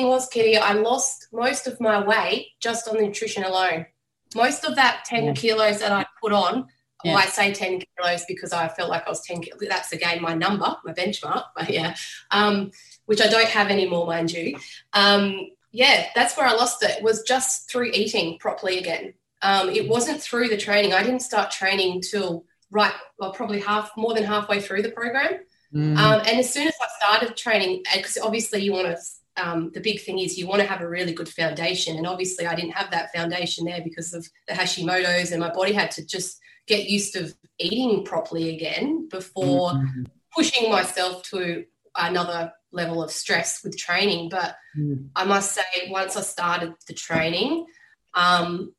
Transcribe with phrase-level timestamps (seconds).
[0.00, 3.86] thing was, Kitty, I lost most of my weight just on nutrition alone.
[4.34, 5.32] Most of that 10 yeah.
[5.32, 6.66] kilos that I put on,
[7.04, 7.14] yeah.
[7.14, 9.60] well, I say 10 kilos because I felt like I was 10 kilos.
[9.68, 11.96] That's again my number, my benchmark, but yeah,
[12.30, 12.70] um,
[13.06, 14.58] which I don't have anymore, mind you.
[14.92, 17.02] Um, yeah, that's where I lost it.
[17.02, 19.14] was just through eating properly again.
[19.42, 20.92] Um, it wasn't through the training.
[20.92, 25.40] I didn't start training till right, well, probably half, more than halfway through the program.
[25.74, 25.96] Mm.
[25.96, 28.98] Um, and as soon as I started training, because obviously you want to,
[29.40, 31.96] um, the big thing is you want to have a really good foundation.
[31.96, 35.72] And obviously I didn't have that foundation there because of the Hashimoto's, and my body
[35.72, 40.04] had to just get used to eating properly again before mm-hmm.
[40.34, 41.64] pushing myself to
[41.96, 44.28] another level of stress with training.
[44.28, 45.08] But mm.
[45.16, 47.66] I must say, once I started the training,
[48.14, 48.74] um,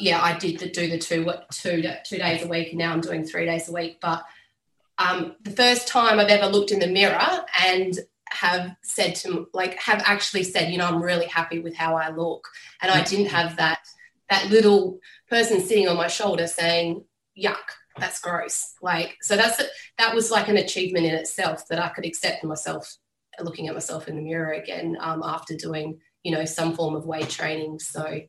[0.00, 2.74] yeah, I did the, do the two, two, two days a week.
[2.74, 3.98] Now I'm doing three days a week.
[4.00, 4.24] But
[4.98, 7.98] um, the first time I've ever looked in the mirror and
[8.30, 12.10] have said to like have actually said, you know, I'm really happy with how I
[12.10, 12.46] look.
[12.82, 13.80] And I didn't have that
[14.28, 17.04] that little person sitting on my shoulder saying,
[17.38, 17.56] yuck,
[17.98, 18.74] that's gross.
[18.82, 19.62] Like, so that's
[19.98, 22.96] that was like an achievement in itself that I could accept myself
[23.40, 27.06] looking at myself in the mirror again um, after doing, you know, some form of
[27.06, 27.78] weight training.
[27.78, 28.20] So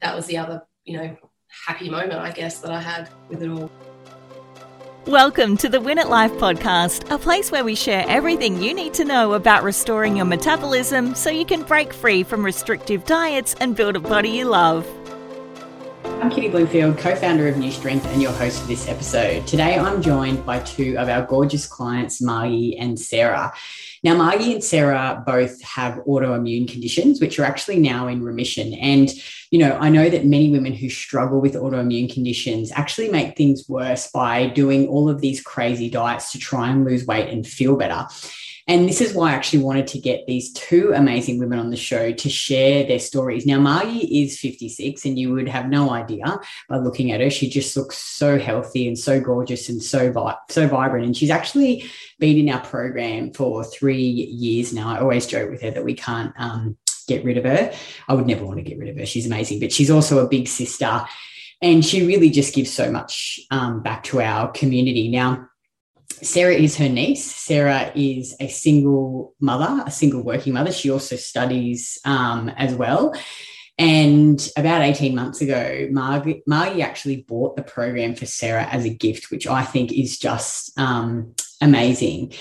[0.00, 1.16] that was the other, you know,
[1.66, 3.70] happy moment, I guess, that I had with it all.
[5.08, 8.94] Welcome to the Win at Life podcast, a place where we share everything you need
[8.94, 13.74] to know about restoring your metabolism so you can break free from restrictive diets and
[13.74, 14.86] build a body you love.
[16.20, 19.46] I'm Kitty Bloomfield, co founder of New Strength, and your host for this episode.
[19.46, 23.52] Today, I'm joined by two of our gorgeous clients, Margie and Sarah.
[24.02, 28.74] Now, Margie and Sarah both have autoimmune conditions, which are actually now in remission.
[28.74, 29.10] And,
[29.50, 33.68] you know, I know that many women who struggle with autoimmune conditions actually make things
[33.68, 37.76] worse by doing all of these crazy diets to try and lose weight and feel
[37.76, 38.06] better.
[38.68, 41.76] And this is why I actually wanted to get these two amazing women on the
[41.76, 43.44] show to share their stories.
[43.44, 46.38] Now, Margie is 56, and you would have no idea
[46.68, 47.30] by looking at her.
[47.30, 51.06] She just looks so healthy and so gorgeous and so, vi- so vibrant.
[51.06, 51.84] And she's actually
[52.18, 54.94] been in our program for three years now.
[54.94, 56.76] I always joke with her that we can't um,
[57.08, 57.72] get rid of her.
[58.08, 59.06] I would never want to get rid of her.
[59.06, 61.04] She's amazing, but she's also a big sister.
[61.60, 65.08] And she really just gives so much um, back to our community.
[65.08, 65.48] Now,
[66.22, 67.24] Sarah is her niece.
[67.24, 70.72] Sarah is a single mother, a single working mother.
[70.72, 73.14] She also studies um, as well.
[73.78, 78.94] And about 18 months ago, Margie, Margie, actually bought the program for Sarah as a
[78.94, 82.32] gift, which I think is just um, amazing.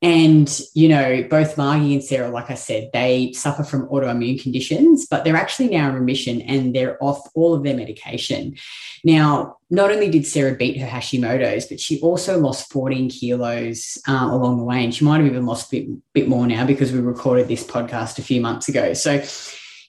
[0.00, 5.06] And, you know, both Margie and Sarah, like I said, they suffer from autoimmune conditions,
[5.10, 8.56] but they're actually now in remission and they're off all of their medication.
[9.02, 14.28] Now, not only did Sarah beat her Hashimoto's, but she also lost 14 kilos uh,
[14.30, 14.84] along the way.
[14.84, 17.64] And she might have even lost a bit, bit more now because we recorded this
[17.64, 18.94] podcast a few months ago.
[18.94, 19.20] So,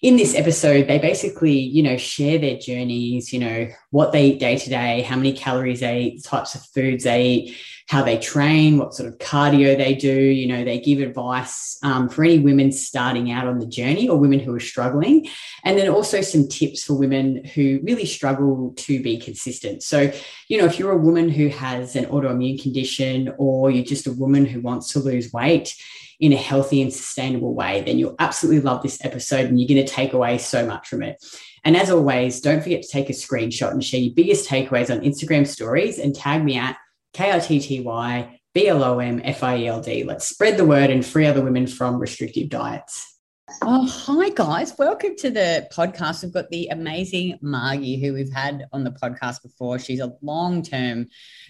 [0.01, 4.39] in this episode, they basically, you know, share their journeys, you know, what they eat
[4.39, 7.57] day to day, how many calories they eat, types of foods they eat,
[7.89, 10.13] how they train, what sort of cardio they do.
[10.13, 14.15] You know, they give advice um, for any women starting out on the journey or
[14.15, 15.27] women who are struggling.
[15.63, 19.81] And then also some tips for women who really struggle to be consistent.
[19.81, 20.11] So,
[20.49, 24.13] you know, if you're a woman who has an autoimmune condition or you're just a
[24.13, 25.75] woman who wants to lose weight,
[26.19, 29.85] in a healthy and sustainable way, then you'll absolutely love this episode and you're going
[29.85, 31.23] to take away so much from it.
[31.63, 34.99] And as always, don't forget to take a screenshot and share your biggest takeaways on
[34.99, 36.75] Instagram stories and tag me at
[37.13, 40.03] K-I-T-T-Y B-L-O-M-F-I-E-L-D.
[40.03, 43.19] Let's spread the word and free other women from restrictive diets.
[43.61, 44.73] Oh, hi, guys.
[44.77, 46.23] Welcome to the podcast.
[46.23, 49.77] We've got the amazing Margie, who we've had on the podcast before.
[49.79, 51.07] She's a long term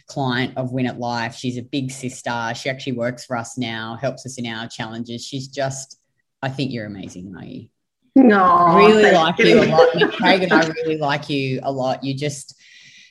[0.08, 1.36] client of Win at Life.
[1.36, 2.53] She's a big sister.
[2.56, 5.25] She actually works for us now, helps us in our challenges.
[5.25, 6.00] She's just,
[6.42, 7.72] I think you're amazing, Maggie.
[8.16, 10.14] No, I really like you, you a lot.
[10.14, 12.03] Craig and I really like you a lot.
[12.03, 12.59] You just,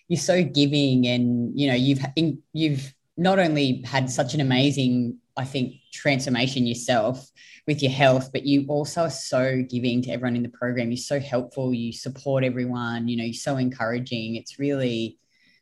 [0.08, 2.04] you're so giving, and you know, you've
[2.52, 7.30] you've not only had such an amazing, I think, transformation yourself
[7.66, 10.90] with your health, but you also are so giving to everyone in the program.
[10.90, 11.74] You're so helpful.
[11.74, 13.08] You support everyone.
[13.08, 14.36] You know, you're so encouraging.
[14.36, 15.18] It's really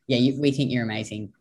[0.07, 1.33] yeah, you, we think you're amazing.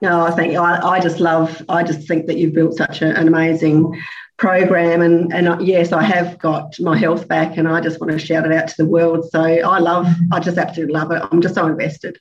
[0.00, 3.18] No, I think I, I just love, I just think that you've built such a,
[3.18, 4.00] an amazing
[4.36, 5.02] program.
[5.02, 8.18] And, and uh, yes, I have got my health back and I just want to
[8.18, 9.28] shout it out to the world.
[9.30, 11.20] So I love, I just absolutely love it.
[11.32, 12.18] I'm just so invested.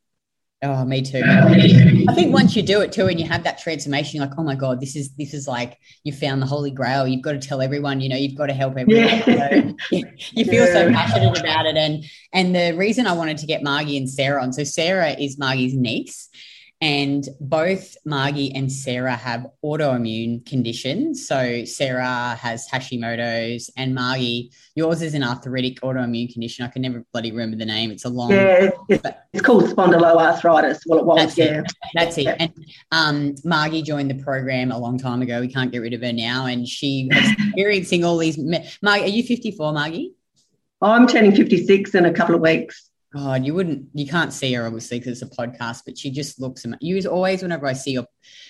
[0.63, 1.21] Oh, me too.
[1.25, 4.43] I think once you do it too, and you have that transformation, you're like, oh
[4.43, 7.07] my god, this is this is like you found the holy grail.
[7.07, 8.01] You've got to tell everyone.
[8.01, 9.05] You know, you've got to help everyone.
[9.05, 9.23] Yeah.
[9.23, 9.73] So
[10.31, 10.73] you, feel yeah.
[10.73, 14.41] so passionate about it, and and the reason I wanted to get Margie and Sarah
[14.41, 14.51] on.
[14.51, 16.27] So Sarah is Margie's niece,
[16.79, 21.27] And both Margie and Sarah have autoimmune conditions.
[21.27, 26.65] So Sarah has Hashimoto's, and Margie, yours is an arthritic autoimmune condition.
[26.65, 27.89] I can never bloody remember the name.
[27.89, 28.29] It's a long.
[28.29, 29.03] Yeah, it's,
[29.33, 30.81] it's called spondyloarthritis.
[30.85, 31.17] Well, it was.
[31.17, 31.65] That's yeah, it.
[31.95, 32.35] that's it.
[32.39, 32.53] And
[32.91, 35.41] um, Margie joined the program a long time ago.
[35.41, 38.37] We can't get rid of her now, and she experiencing all these.
[38.83, 40.13] Margie, are you fifty four, Margie?
[40.81, 42.86] I'm turning 56 in a couple of weeks.
[43.13, 46.41] God, you wouldn't, you can't see her obviously because it's a podcast, but she just
[46.41, 46.65] looks.
[46.81, 48.05] You always, whenever I see your,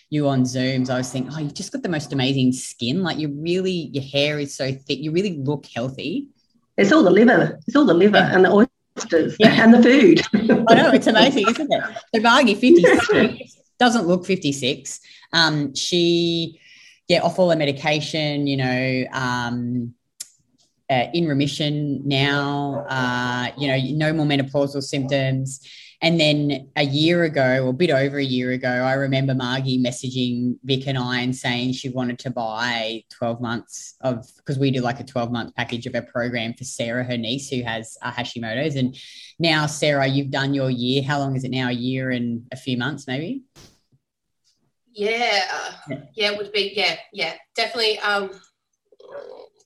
[0.09, 3.03] you on Zooms, I was thinking, oh, you've just got the most amazing skin.
[3.03, 4.99] Like you really, your hair is so thick.
[4.99, 6.27] You really look healthy.
[6.77, 7.59] It's all the liver.
[7.67, 8.35] It's all the liver yeah.
[8.35, 9.63] and the oysters yeah.
[9.63, 10.21] and the food.
[10.69, 11.83] I know it's amazing, isn't it?
[12.15, 14.99] So Margie, fifty six, doesn't look fifty six.
[15.33, 16.59] Um, she,
[17.07, 18.47] yeah, off all the medication.
[18.47, 19.93] You know, um,
[20.89, 25.67] uh, in remission now, uh, you know, no more menopausal symptoms.
[25.99, 29.81] And then a year ago, or a bit over a year ago, I remember Margie
[29.83, 34.69] messaging Vic and I and saying she wanted to buy 12 months of, because we
[34.69, 37.97] do like a 12 month package of a program for Sarah, her niece, who has
[38.03, 38.75] uh, Hashimoto's.
[38.75, 38.95] And
[39.39, 41.01] now, Sarah, you've done your year.
[41.01, 41.69] How long is it now?
[41.69, 43.41] A year and a few months, maybe?
[44.93, 45.43] Yeah.
[46.15, 46.73] Yeah, it would be.
[46.75, 46.95] Yeah.
[47.11, 47.33] Yeah.
[47.55, 47.97] Definitely.
[47.99, 48.29] Um,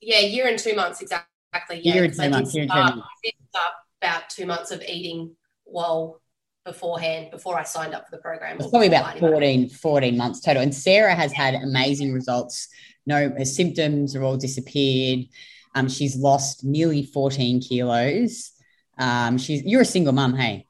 [0.02, 1.80] yeah, year and two months exactly.
[1.82, 2.54] Yeah, year and two months.
[2.54, 3.08] Year and two months.
[3.50, 6.20] Start about two months of eating while
[6.64, 8.56] beforehand before I signed up for the program.
[8.58, 10.62] It's probably about 14, 14 months total.
[10.62, 12.68] And Sarah has had amazing results.
[13.06, 15.26] No, her symptoms are all disappeared.
[15.74, 18.52] Um, she's lost nearly 14 kilos.
[18.98, 20.66] Um, she's you're a single mum, hey,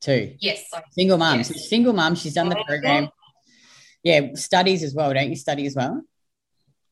[0.00, 0.34] too.
[0.38, 0.64] Yes.
[0.92, 1.38] Single mum.
[1.38, 1.48] Yes.
[1.48, 2.14] So single mum.
[2.14, 3.08] She's done the program.
[4.02, 5.36] Yeah, studies as well, don't you?
[5.36, 6.02] Study as well.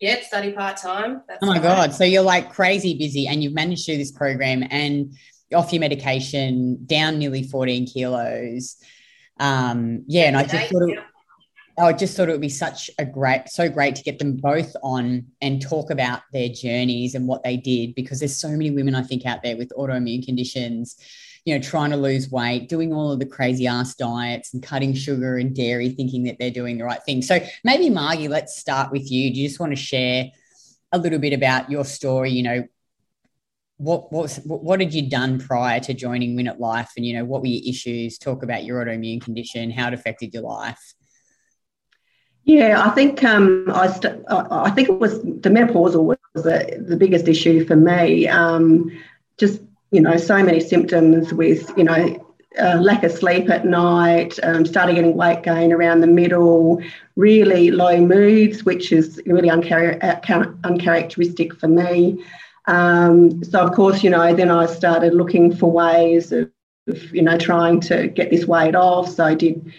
[0.00, 1.22] Yep, study part time.
[1.40, 1.94] Oh my god!
[1.94, 5.14] So you're like crazy busy, and you've managed to do this program and
[5.54, 8.76] off your medication, down nearly 14 kilos.
[9.38, 10.98] Um, yeah, and I just thought it,
[11.78, 14.74] I just thought it would be such a great, so great to get them both
[14.82, 18.94] on and talk about their journeys and what they did because there's so many women
[18.94, 20.96] I think out there with autoimmune conditions
[21.44, 24.94] you know, trying to lose weight, doing all of the crazy ass diets and cutting
[24.94, 27.20] sugar and dairy, thinking that they're doing the right thing.
[27.20, 29.32] So maybe Margie, let's start with you.
[29.32, 30.30] Do you just want to share
[30.92, 32.30] a little bit about your story?
[32.30, 32.68] You know,
[33.76, 37.24] what what what had you done prior to joining Win at Life, and you know,
[37.24, 38.18] what were your issues?
[38.18, 40.94] Talk about your autoimmune condition, how it affected your life.
[42.44, 46.96] Yeah, I think um, I, st- I think it was the menopausal was the, the
[46.96, 48.28] biggest issue for me.
[48.28, 48.90] Um,
[49.38, 49.62] just
[49.94, 52.20] you know, so many symptoms with, you know,
[52.60, 56.82] uh, lack of sleep at night, um, started getting weight gain around the middle,
[57.14, 62.24] really low moods, which is really unchar- uh, uncharacteristic for me.
[62.66, 66.50] Um, so, of course, you know, then I started looking for ways of,
[67.12, 69.08] you know, trying to get this weight off.
[69.08, 69.72] So I did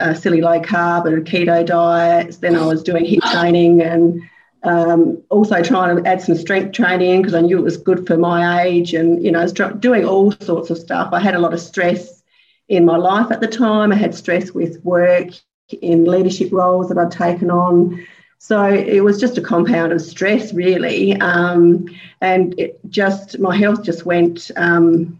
[0.00, 2.38] a silly low carb and a keto diet.
[2.40, 4.22] Then I was doing HIIT training and
[4.62, 8.16] um, also trying to add some strength training because I knew it was good for
[8.16, 11.10] my age, and you know, I was doing all sorts of stuff.
[11.12, 12.22] I had a lot of stress
[12.68, 13.92] in my life at the time.
[13.92, 15.28] I had stress with work,
[15.82, 18.06] in leadership roles that I'd taken on.
[18.38, 21.86] So it was just a compound of stress, really, um,
[22.20, 25.18] and it just my health just went um,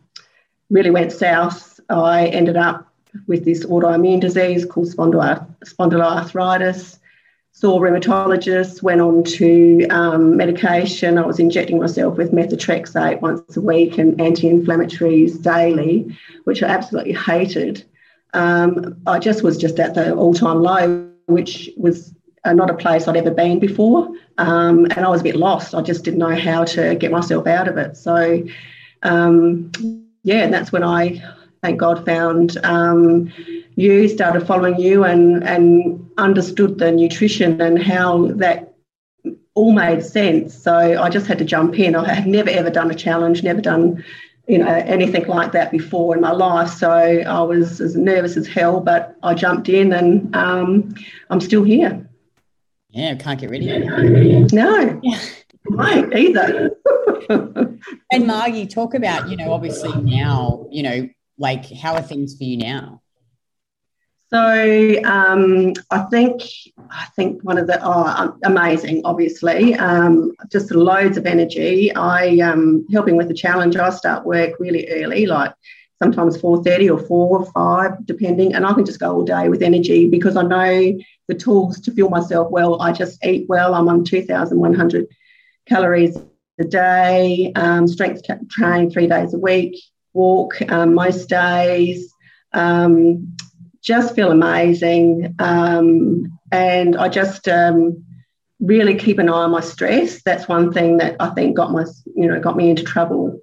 [0.70, 1.80] really went south.
[1.88, 2.86] I ended up
[3.26, 6.98] with this autoimmune disease called spondyloarthritis
[7.52, 11.18] saw rheumatologists, went on to um, medication.
[11.18, 17.14] I was injecting myself with methotrexate once a week and anti-inflammatories daily, which I absolutely
[17.14, 17.84] hated.
[18.34, 23.08] Um, I just was just at the all-time low, which was uh, not a place
[23.08, 24.08] I'd ever been before,
[24.38, 25.74] um, and I was a bit lost.
[25.74, 27.96] I just didn't know how to get myself out of it.
[27.96, 28.44] So,
[29.02, 29.72] um,
[30.22, 31.20] yeah, and that's when I,
[31.62, 33.32] thank God, found um,
[33.78, 38.74] you, started following you, and and understood the nutrition and how that
[39.54, 40.54] all made sense.
[40.54, 41.94] So I just had to jump in.
[41.94, 44.04] I had never ever done a challenge, never done
[44.48, 46.70] you know anything like that before in my life.
[46.70, 50.94] So I was as nervous as hell, but I jumped in, and um,
[51.30, 52.08] I'm still here.
[52.90, 54.52] Yeah, can't get rid of it.
[54.52, 55.20] No, yeah.
[55.70, 56.70] right either.
[58.10, 61.08] and Margie, talk about you know obviously now you know
[61.38, 63.02] like how are things for you now?
[64.30, 66.42] So um, I think
[66.90, 71.94] I think one of the oh, amazing, obviously, um, just loads of energy.
[71.94, 73.76] I um, helping with the challenge.
[73.76, 75.54] I start work really early, like
[75.98, 79.48] sometimes four thirty or four or five, depending, and I can just go all day
[79.48, 82.82] with energy because I know the tools to fuel myself well.
[82.82, 83.74] I just eat well.
[83.74, 85.06] I'm on two thousand one hundred
[85.66, 86.22] calories
[86.60, 87.50] a day.
[87.56, 89.80] Um, strength train three days a week.
[90.12, 92.12] Walk um, most days.
[92.52, 93.36] Um,
[93.82, 95.34] just feel amazing.
[95.38, 98.04] Um, and I just um,
[98.60, 100.22] really keep an eye on my stress.
[100.22, 103.40] That's one thing that I think got my, you know, got me into trouble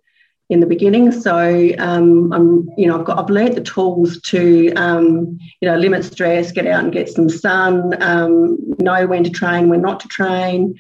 [0.50, 1.12] in the beginning.
[1.12, 5.78] So um, I'm, you know, I've got I've learnt the tools to, um, you know,
[5.78, 10.00] limit stress, get out and get some sun, um, know when to train, when not
[10.02, 10.80] to train.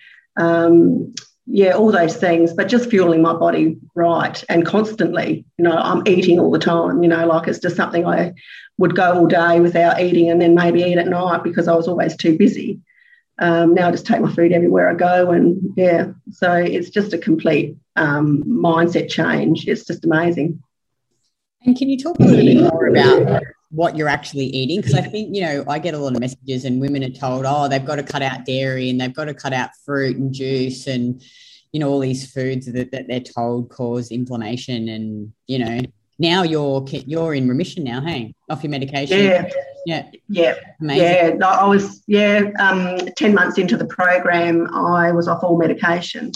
[1.48, 5.46] Yeah, all those things, but just fueling my body right and constantly.
[5.58, 7.04] You know, I'm eating all the time.
[7.04, 8.34] You know, like it's just something I
[8.78, 11.88] would go all day without eating, and then maybe eat at night because I was
[11.88, 12.80] always too busy.
[13.38, 17.14] Um, now I just take my food everywhere I go, and yeah, so it's just
[17.14, 19.68] a complete um, mindset change.
[19.68, 20.64] It's just amazing.
[21.66, 24.82] And can you talk a little bit more about what you're actually eating?
[24.82, 27.46] Because I think, you know, I get a lot of messages and women are told,
[27.48, 30.34] oh, they've got to cut out dairy and they've got to cut out fruit and
[30.34, 31.22] juice and,
[31.72, 34.88] you know, all these foods that, that they're told cause inflammation.
[34.90, 35.80] And, you know,
[36.20, 39.20] now you're you're in remission now, hey, off your medication.
[39.20, 39.50] Yeah.
[39.86, 40.10] Yeah.
[40.30, 40.56] Yeah.
[40.82, 41.40] Amazing.
[41.40, 41.48] Yeah.
[41.48, 46.32] I was, yeah, um, 10 months into the program, I was off all medication.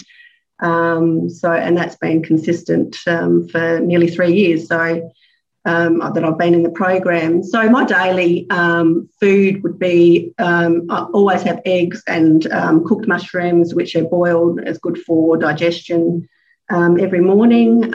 [0.60, 4.68] Um, so, and that's been consistent um, for nearly three years.
[4.68, 5.10] So,
[5.64, 7.42] um, that I've been in the program.
[7.42, 13.06] So, my daily um, food would be um, I always have eggs and um, cooked
[13.06, 16.28] mushrooms, which are boiled, as good for digestion
[16.70, 17.90] every morning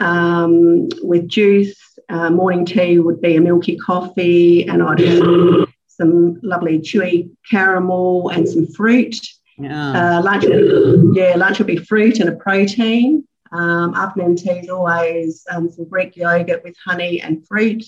[1.02, 1.76] with juice.
[2.08, 8.28] Uh, morning tea would be a milky coffee, and I'd have some lovely chewy caramel
[8.28, 9.16] and some fruit.
[9.58, 10.18] Yeah.
[10.18, 13.26] Uh, lunch, be, yeah, lunch will be fruit and a protein.
[13.56, 17.84] Um, afternoon tea is always um, some Greek yogurt with honey and fruit.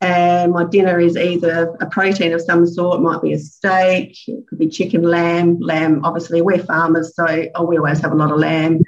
[0.00, 4.16] And my dinner is either a protein of some sort, it might be a steak,
[4.26, 5.58] it could be chicken, lamb.
[5.60, 8.82] Lamb, obviously, we're farmers, so oh, we always have a lot of lamb.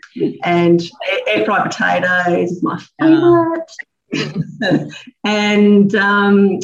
[0.45, 0.83] And
[1.27, 3.71] air fried potatoes is my favourite.
[5.25, 6.59] and um,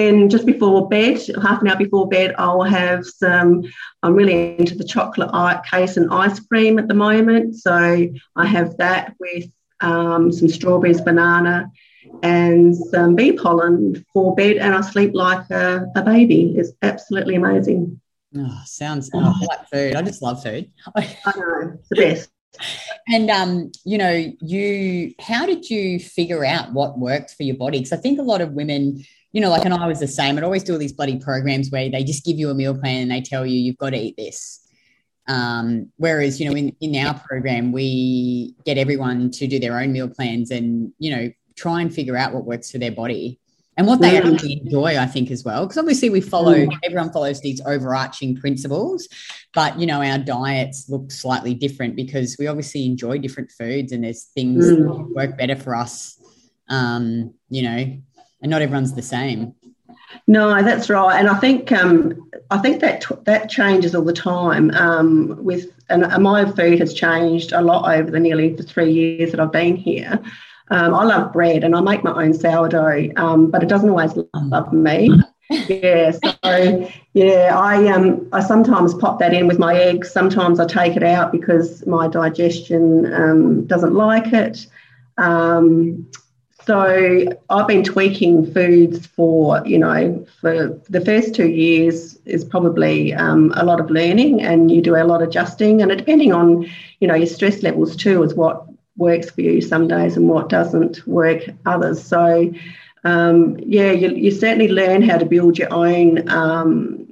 [0.00, 3.64] then just before bed, half an hour before bed, I'll have some.
[4.02, 5.30] I'm really into the chocolate
[5.64, 9.44] case and ice cream at the moment, so I have that with
[9.82, 11.70] um, some strawberries, banana,
[12.22, 16.54] and some bee pollen for bed, and I sleep like a, a baby.
[16.56, 18.00] It's absolutely amazing.
[18.36, 19.96] Oh, sounds oh, like food.
[19.96, 20.70] I just love food.
[20.96, 21.02] I
[21.36, 22.30] know it's the best.
[23.06, 27.78] And um, you know, you how did you figure out what worked for your body?
[27.78, 30.36] Because I think a lot of women you know, like, and I was the same.
[30.36, 33.02] I'd always do all these bloody programs where they just give you a meal plan
[33.02, 34.60] and they tell you you've got to eat this.
[35.28, 39.92] Um, whereas, you know, in, in our program, we get everyone to do their own
[39.92, 43.38] meal plans and, you know, try and figure out what works for their body
[43.76, 44.32] and what they mm.
[44.32, 45.64] actually enjoy, I think, as well.
[45.64, 46.78] Because obviously, we follow, mm.
[46.82, 49.08] everyone follows these overarching principles,
[49.54, 54.02] but, you know, our diets look slightly different because we obviously enjoy different foods and
[54.02, 54.78] there's things mm.
[54.78, 56.20] that work better for us,
[56.68, 57.98] um, you know,
[58.42, 59.54] and not everyone's the same.
[60.26, 64.70] No, that's right, and I think um, I think that that changes all the time.
[64.72, 69.30] Um, with and my food has changed a lot over the nearly the three years
[69.32, 70.20] that I've been here.
[70.70, 74.16] Um, I love bread, and I make my own sourdough, um, but it doesn't always
[74.34, 75.10] love me.
[75.68, 80.12] yeah, so yeah, I um I sometimes pop that in with my eggs.
[80.12, 84.66] Sometimes I take it out because my digestion um, doesn't like it.
[85.18, 86.08] Um,
[86.64, 93.14] so I've been tweaking foods for, you know, for the first two years is probably
[93.14, 96.70] um, a lot of learning and you do a lot of adjusting and depending on,
[97.00, 100.48] you know, your stress levels too is what works for you some days and what
[100.48, 102.02] doesn't work others.
[102.02, 102.52] So,
[103.04, 107.10] um, yeah, you, you, certainly learn how to build your own um,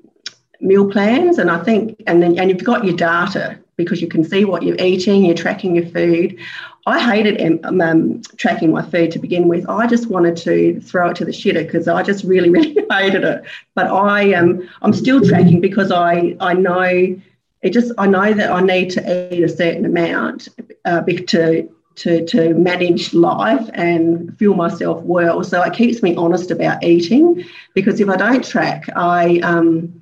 [0.60, 4.24] meal plans and I think, and then, and you've got your data because you can
[4.24, 6.36] see what you're eating, you're tracking your food.
[6.84, 9.66] I hated um, um, tracking my food to begin with.
[9.68, 13.24] I just wanted to throw it to the shitter because I just really, really hated
[13.24, 13.44] it.
[13.74, 17.16] But I um, I'm still tracking because I, I know
[17.62, 20.48] it just, I know that I need to eat a certain amount
[20.84, 25.42] uh, to, to, to manage life and fuel myself well.
[25.42, 27.44] So it keeps me honest about eating
[27.74, 29.97] because if I don't track, I, um,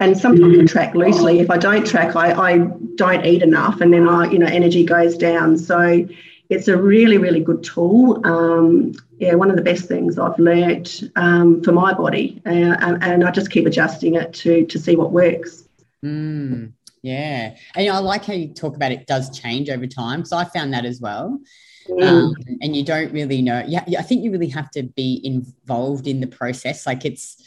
[0.00, 1.40] and sometimes I track loosely.
[1.40, 2.58] If I don't track, I, I
[2.94, 5.58] don't eat enough, and then I, you know, energy goes down.
[5.58, 6.06] So
[6.48, 8.24] it's a really, really good tool.
[8.24, 13.02] Um, yeah, one of the best things I've learnt um, for my body, uh, and,
[13.02, 15.68] and, I just keep adjusting it to to see what works.
[16.04, 19.86] Mm, yeah, and you know, I like how you talk about it does change over
[19.86, 20.24] time.
[20.24, 21.40] So I found that as well.
[21.88, 22.02] Mm.
[22.02, 23.64] Um, and you don't really know.
[23.66, 26.86] Yeah, I think you really have to be involved in the process.
[26.86, 27.42] Like it's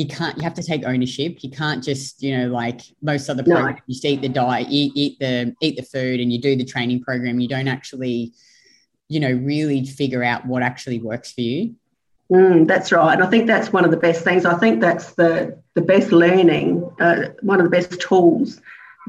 [0.00, 3.42] you can't you have to take ownership you can't just you know like most other
[3.42, 3.82] programs no.
[3.86, 6.64] you just eat the diet eat, eat the eat the food and you do the
[6.64, 8.32] training program you don't actually
[9.08, 11.74] you know really figure out what actually works for you
[12.30, 14.44] Mm, that's right, and I think that's one of the best things.
[14.44, 18.60] I think that's the the best learning, uh, one of the best tools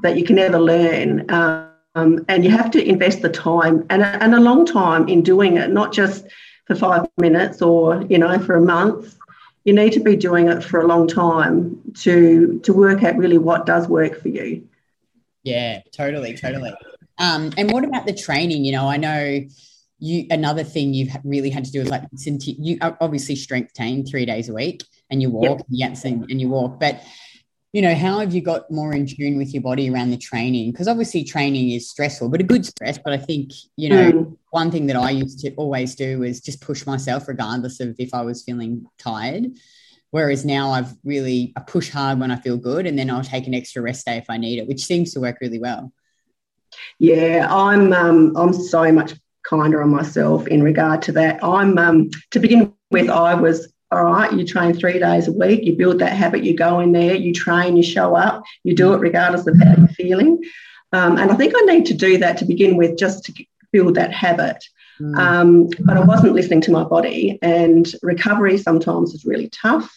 [0.02, 1.30] that you can ever learn.
[1.30, 5.22] Um, and you have to invest the time and a, and a long time in
[5.22, 6.26] doing it, not just
[6.66, 9.16] for five minutes or you know for a month.
[9.63, 13.38] You need to be doing it for a long time to to work out really
[13.38, 14.68] what does work for you.
[15.44, 16.74] Yeah, totally, totally.
[17.18, 18.65] Um, and what about the training?
[18.65, 19.41] You know, I know
[20.00, 24.25] you another thing you've really had to do is like you obviously strength train three
[24.25, 25.96] days a week and you walk yep.
[26.03, 27.03] and, and you walk, but
[27.74, 30.72] you know, how have you got more in tune with your body around the training?
[30.72, 32.98] Because obviously training is stressful, but a good stress.
[32.98, 34.38] But I think, you know, mm.
[34.51, 38.13] One thing that I used to always do is just push myself regardless of if
[38.13, 39.48] I was feeling tired.
[40.12, 43.48] Whereas now I've really I push hard when I feel good and then I'll take
[43.48, 45.91] an extra rest day if I need it, which seems to work really well.
[47.00, 51.43] Yeah, I'm um, I'm so much kinder on myself in regard to that.
[51.43, 55.63] I'm um, to begin with, I was all right, you train three days a week,
[55.63, 58.93] you build that habit, you go in there, you train, you show up, you do
[58.93, 60.41] it regardless of how you're feeling.
[60.93, 63.96] Um, and I think I need to do that to begin with just to build
[63.96, 64.63] that habit.
[65.00, 65.18] Mm.
[65.18, 69.92] Um, but I wasn't listening to my body, and recovery sometimes is really tough.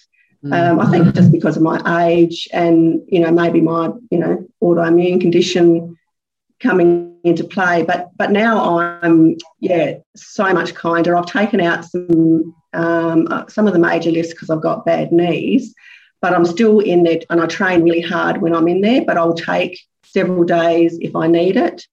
[0.45, 0.53] Mm.
[0.53, 4.47] Um, I think just because of my age and you know maybe my you know
[4.63, 5.97] autoimmune condition
[6.61, 7.83] coming into play.
[7.83, 11.17] But but now I'm yeah so much kinder.
[11.17, 15.13] I've taken out some um, uh, some of the major lifts because I've got bad
[15.13, 15.75] knees,
[16.21, 19.05] but I'm still in there and I train really hard when I'm in there.
[19.05, 21.87] But I'll take several days if I need it.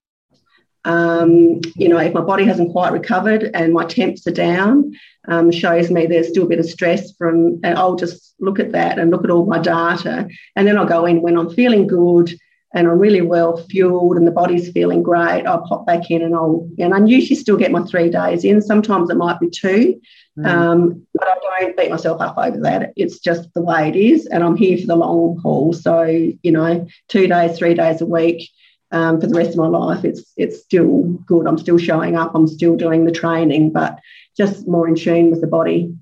[0.84, 4.94] Um, you know, if my body hasn't quite recovered and my temps are down,
[5.28, 8.72] um, shows me there's still a bit of stress from, and I'll just look at
[8.72, 10.28] that and look at all my data.
[10.56, 12.34] And then I'll go in when I'm feeling good
[12.74, 15.46] and I'm really well fueled and the body's feeling great.
[15.46, 18.62] I'll pop back in and I'll, and I usually still get my three days in.
[18.62, 20.00] Sometimes it might be two,
[20.40, 20.48] mm.
[20.48, 22.94] um, but I don't beat myself up over that.
[22.96, 24.26] It's just the way it is.
[24.26, 25.74] And I'm here for the long haul.
[25.74, 28.50] So, you know, two days, three days a week
[28.92, 31.48] um, for the rest of my life, it's it's still good.
[31.48, 32.34] I'm still showing up.
[32.36, 34.00] I'm still doing the training, but
[34.38, 35.94] just more in tune with the body.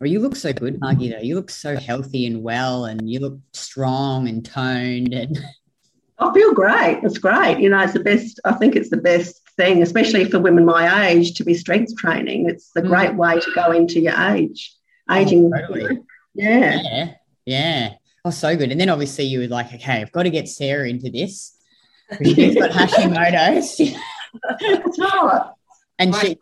[0.00, 1.10] Well, you look so good, Margie.
[1.10, 5.12] Though you look so healthy and well, and you look strong and toned.
[5.12, 5.38] And
[6.18, 7.00] I feel great.
[7.02, 7.58] It's great.
[7.58, 8.40] You know, it's the best.
[8.44, 12.48] I think it's the best thing, especially for women my age, to be strength training.
[12.48, 12.88] It's the mm.
[12.88, 14.74] great way to go into your age,
[15.08, 15.50] oh, aging.
[15.52, 15.98] Oh, totally.
[16.34, 16.80] Yeah.
[16.82, 17.14] Yeah.
[17.44, 17.94] Yeah.
[18.24, 18.70] Oh, so good.
[18.70, 21.56] And then obviously you were like, okay, I've got to get Sarah into this
[22.22, 23.80] she's got Hashimoto's.
[25.98, 26.36] and she,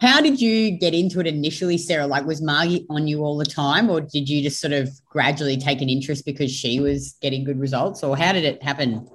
[0.00, 2.06] how did you get into it initially, Sarah?
[2.06, 5.56] Like, was Margie on you all the time, or did you just sort of gradually
[5.56, 9.08] take an interest because she was getting good results, or how did it happen?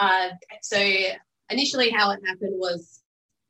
[0.00, 0.28] Uh,
[0.62, 0.78] so
[1.50, 3.02] initially, how it happened was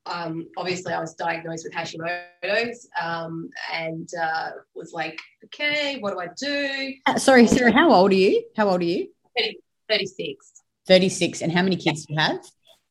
[0.07, 6.21] um, obviously I was diagnosed with Hashimoto's um, and uh, was like, okay, what do
[6.21, 6.95] I do?
[7.07, 8.45] Uh, sorry, Sarah, how old are you?
[8.57, 9.09] How old are you?
[9.39, 10.52] 30, 36.
[10.87, 11.43] 36.
[11.43, 12.41] And how many kids do you have?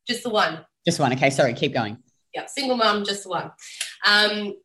[0.07, 0.65] Just the one.
[0.85, 1.13] Just one.
[1.13, 1.97] Okay, sorry, keep going.
[2.33, 3.51] Yeah, single mum, just one.
[4.05, 4.55] Um,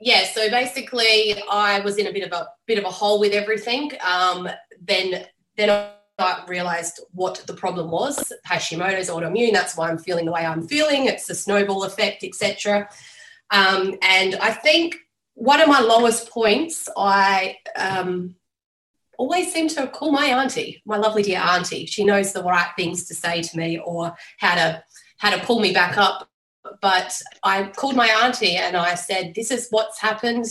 [0.00, 3.32] yeah, so basically, I was in a bit of a bit of a hole with
[3.32, 3.92] everything.
[4.02, 4.48] Um,
[4.80, 8.32] then, then I realized what the problem was.
[8.48, 9.52] Hashimoto's autoimmune.
[9.52, 11.06] That's why I'm feeling the way I'm feeling.
[11.06, 12.88] It's the snowball effect, etc.
[13.50, 14.96] Um, and I think
[15.34, 18.36] one of my lowest points, I um,
[19.20, 21.84] always seem to call my auntie, my lovely dear auntie.
[21.84, 24.82] She knows the right things to say to me or how to
[25.18, 26.28] how to pull me back up.
[26.80, 27.12] But
[27.44, 30.46] I called my auntie and I said, "This is what's happened.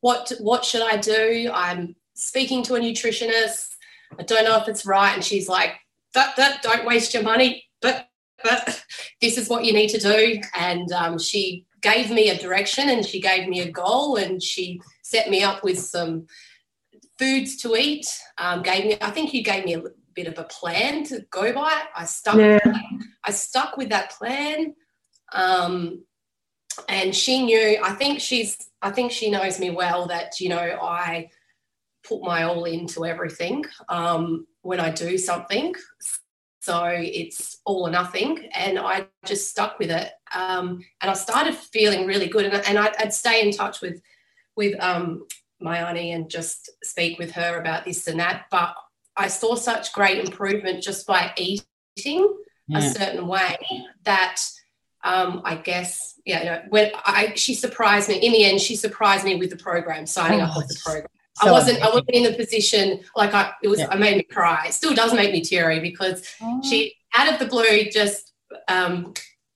[0.00, 1.50] What what should I do?
[1.52, 3.74] I'm speaking to a nutritionist.
[4.18, 5.72] I don't know if it's right." And she's like,
[6.14, 8.08] "That that don't waste your money, but
[8.42, 8.84] but
[9.20, 13.04] this is what you need to do." And um, she gave me a direction and
[13.04, 16.26] she gave me a goal and she set me up with some
[17.18, 18.06] foods to eat.
[18.38, 19.82] Um, gave me, I think you gave me a
[20.14, 21.82] bit of a plan to go by.
[21.94, 22.58] I stuck, yeah.
[23.24, 24.74] I stuck with that plan.
[25.32, 26.04] Um,
[26.88, 27.78] and she knew.
[27.82, 28.56] I think she's.
[28.82, 30.06] I think she knows me well.
[30.06, 31.30] That you know, I
[32.06, 35.74] put my all into everything um, when I do something.
[36.60, 40.10] So it's all or nothing, and I just stuck with it.
[40.34, 44.00] Um, and I started feeling really good, and, and I'd, I'd, stay in touch with
[44.56, 45.26] with um,
[45.64, 48.44] my auntie and just speak with her about this and that.
[48.50, 48.76] But
[49.16, 52.36] I saw such great improvement just by eating
[52.68, 52.78] yeah.
[52.78, 53.56] a certain way
[54.04, 54.40] that
[55.02, 58.76] um, I guess yeah, you know, when I she surprised me in the end, she
[58.76, 61.08] surprised me with the program, signing oh, up with the program.
[61.36, 63.88] So I wasn't I wasn't in the position like I it was yeah.
[63.90, 64.66] I made me cry.
[64.68, 66.62] It still does make me teary because oh.
[66.62, 68.32] she out of the blue just
[68.68, 69.14] um,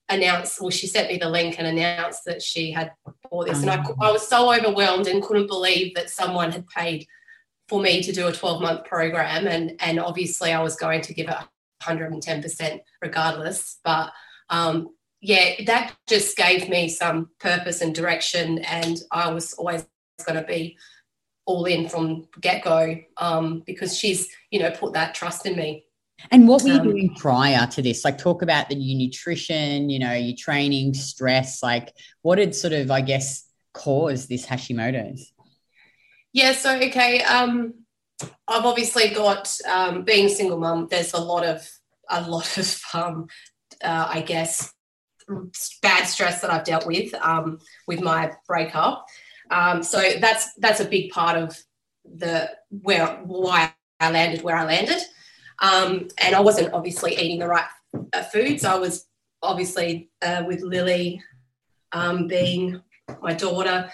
[0.09, 2.91] announced well she sent me the link and announced that she had
[3.29, 3.61] for this.
[3.61, 3.93] And I, ah.
[4.01, 7.07] I was so overwhelmed and couldn't believe that someone had paid
[7.67, 9.47] for me to do a 12 month program.
[9.47, 11.37] And, and obviously, I was going to give it
[11.83, 13.79] 110% regardless.
[13.83, 14.11] But
[14.49, 14.89] um,
[15.21, 18.59] yeah, that just gave me some purpose and direction.
[18.59, 19.85] And I was always
[20.25, 20.77] going to be
[21.45, 25.83] all in from get go um, because she's, you know, put that trust in me.
[26.31, 28.03] And what were you um, doing prior to this?
[28.03, 31.63] Like, talk about the your nutrition, you know, your training, stress.
[31.63, 35.31] Like, what had sort of, I guess, caused this Hashimoto's?
[36.33, 36.53] Yeah.
[36.53, 37.21] So, okay.
[37.23, 37.73] Um,
[38.47, 40.87] I've obviously got um, being single mum.
[40.89, 41.67] There's a lot of
[42.09, 43.27] a lot of, um,
[43.83, 44.73] uh, I guess,
[45.81, 49.05] bad stress that I've dealt with um, with my breakup.
[49.51, 51.57] Um, so that's that's a big part of
[52.05, 55.01] the where why I landed where I landed.
[55.61, 57.65] Um, and I wasn't obviously eating the right
[58.13, 58.63] uh, foods.
[58.63, 59.05] I was
[59.41, 61.21] obviously uh, with Lily
[61.91, 62.81] um, being
[63.21, 63.91] my daughter,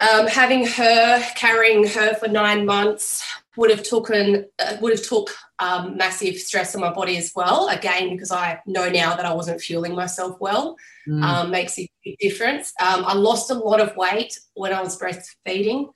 [0.00, 3.24] um, having her, carrying her for nine months
[3.56, 7.68] would have taken uh, would have took um, massive stress on my body as well.
[7.68, 10.76] Again, because I know now that I wasn't fueling myself well,
[11.06, 11.22] mm.
[11.22, 12.72] um, makes a big difference.
[12.80, 15.86] Um, I lost a lot of weight when I was breastfeeding.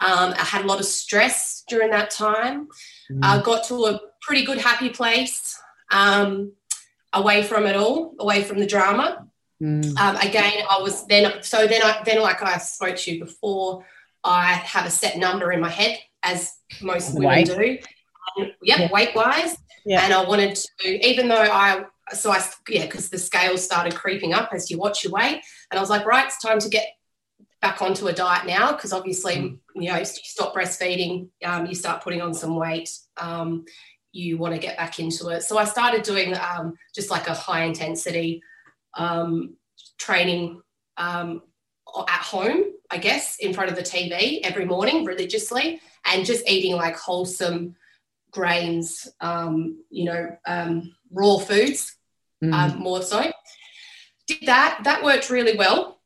[0.00, 2.68] Um, I had a lot of stress during that time.
[3.10, 3.20] Mm.
[3.24, 5.58] I got to a pretty good happy place
[5.90, 6.52] um,
[7.14, 9.26] away from it all, away from the drama.
[9.62, 9.98] Mm.
[9.98, 13.84] Um, again, I was then so then I then like I spoke to you before.
[14.22, 17.46] I have a set number in my head, as most women weight.
[17.46, 17.78] do.
[18.36, 18.88] Um, yep, yeah.
[18.92, 19.56] weight wise.
[19.86, 20.04] Yeah.
[20.04, 24.34] And I wanted to, even though I, so I, yeah, because the scales started creeping
[24.34, 25.40] up as you watch your weight.
[25.70, 26.88] And I was like, right, it's time to get
[27.62, 29.58] back onto a diet now because obviously, mm.
[29.74, 32.90] you know, you stop breastfeeding, um, you start putting on some weight.
[34.18, 35.42] You want to get back into it.
[35.42, 38.42] So I started doing um, just like a high intensity
[38.94, 39.54] um,
[39.96, 40.60] training
[40.96, 41.42] um,
[42.08, 46.74] at home, I guess, in front of the TV every morning religiously, and just eating
[46.74, 47.76] like wholesome
[48.30, 51.96] grains, um, you know, um, raw foods
[52.42, 52.52] mm.
[52.52, 53.30] um, more so.
[54.26, 54.80] Did that.
[54.84, 55.98] That worked really well.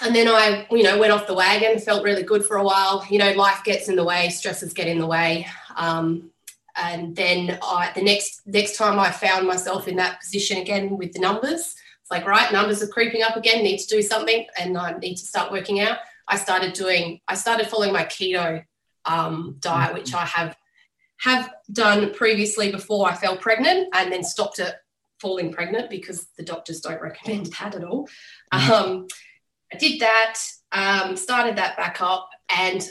[0.00, 3.06] And then I, you know, went off the wagon, felt really good for a while.
[3.08, 5.46] You know, life gets in the way, stresses get in the way.
[5.76, 6.31] Um,
[6.76, 11.12] and then I, the next next time I found myself in that position again with
[11.12, 13.62] the numbers, it's like right, numbers are creeping up again.
[13.62, 15.98] Need to do something, and I need to start working out.
[16.28, 17.20] I started doing.
[17.28, 18.64] I started following my keto
[19.04, 20.56] um, diet, which I have
[21.20, 24.74] have done previously before I fell pregnant, and then stopped it
[25.20, 28.08] falling pregnant because the doctors don't recommend that at all.
[28.50, 29.06] Um,
[29.72, 30.38] I did that,
[30.72, 32.86] um, started that back up, and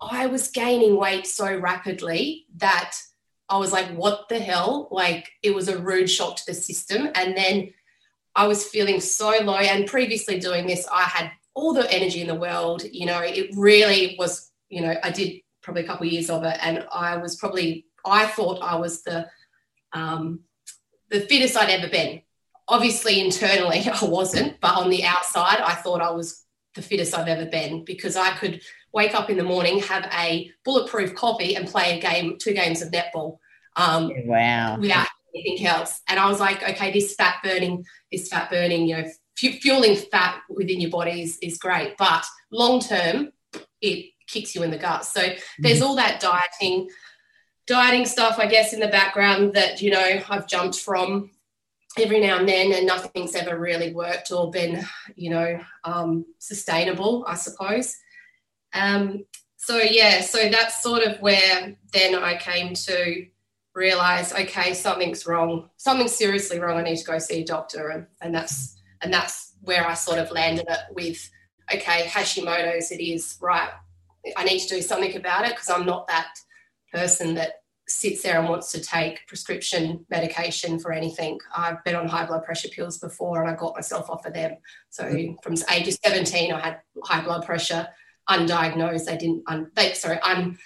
[0.00, 2.94] I was gaining weight so rapidly that
[3.48, 4.88] I was like, what the hell?
[4.90, 7.08] Like, it was a rude shock to the system.
[7.14, 7.72] And then
[8.34, 9.56] I was feeling so low.
[9.56, 12.82] And previously doing this, I had all the energy in the world.
[12.90, 16.44] You know, it really was, you know, I did probably a couple of years of
[16.44, 16.58] it.
[16.60, 19.28] And I was probably, I thought I was the,
[19.92, 20.40] um,
[21.10, 22.20] the fittest I'd ever been.
[22.68, 27.28] Obviously, internally, I wasn't, but on the outside, I thought I was the fittest I've
[27.28, 28.60] ever been because I could
[28.92, 32.82] wake up in the morning, have a bulletproof coffee, and play a game, two games
[32.82, 33.38] of netball.
[33.76, 34.78] Um, wow.
[34.78, 36.00] Without anything else.
[36.08, 40.40] And I was like, okay, this fat burning, this fat burning, you know, fueling fat
[40.48, 41.96] within your body is, is great.
[41.96, 43.30] But long term,
[43.80, 45.04] it kicks you in the gut.
[45.04, 45.22] So
[45.58, 46.88] there's all that dieting,
[47.66, 51.30] dieting stuff, I guess, in the background that, you know, I've jumped from
[51.98, 57.24] every now and then and nothing's ever really worked or been, you know, um, sustainable,
[57.26, 57.96] I suppose.
[58.74, 59.24] Um,
[59.56, 63.26] so yeah, so that's sort of where then I came to
[63.74, 66.78] realize, okay, something's wrong, something's seriously wrong.
[66.78, 70.18] I need to go see a doctor, and, and that's and that's where I sort
[70.18, 71.30] of landed it with,
[71.72, 72.90] okay, Hashimoto's.
[72.90, 73.70] It is right.
[74.36, 76.34] I need to do something about it because I'm not that
[76.92, 81.38] person that sits there and wants to take prescription medication for anything.
[81.56, 84.56] I've been on high blood pressure pills before and I got myself off of them.
[84.90, 85.36] So mm.
[85.42, 87.88] from age of 17, I had high blood pressure
[88.28, 89.06] undiagnosed.
[89.06, 90.58] They didn't, un, they, sorry, un,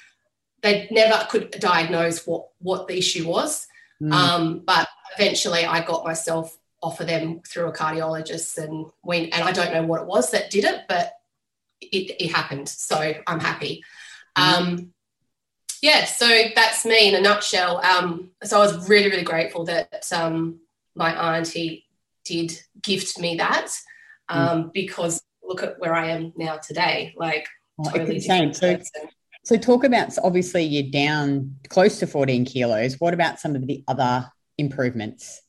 [0.62, 3.66] they never could diagnose what, what the issue was.
[4.02, 4.12] Mm.
[4.12, 9.44] Um, but eventually I got myself off of them through a cardiologist and when, and
[9.44, 11.12] I don't know what it was that did it, but
[11.80, 12.68] it, it happened.
[12.68, 13.84] So I'm happy.
[14.36, 14.42] Mm.
[14.42, 14.92] Um,
[15.82, 17.78] yeah, so that's me in a nutshell.
[17.78, 20.60] Um, so I was really, really grateful that um,
[20.94, 21.86] my auntie
[22.24, 23.66] did gift me that
[24.30, 24.36] mm.
[24.36, 24.72] um, mm.
[24.72, 27.14] because look at where I am now today.
[27.16, 27.46] Like,
[27.78, 28.78] oh, totally different so,
[29.44, 33.00] so, talk about obviously you're down close to 14 kilos.
[33.00, 35.42] What about some of the other improvements?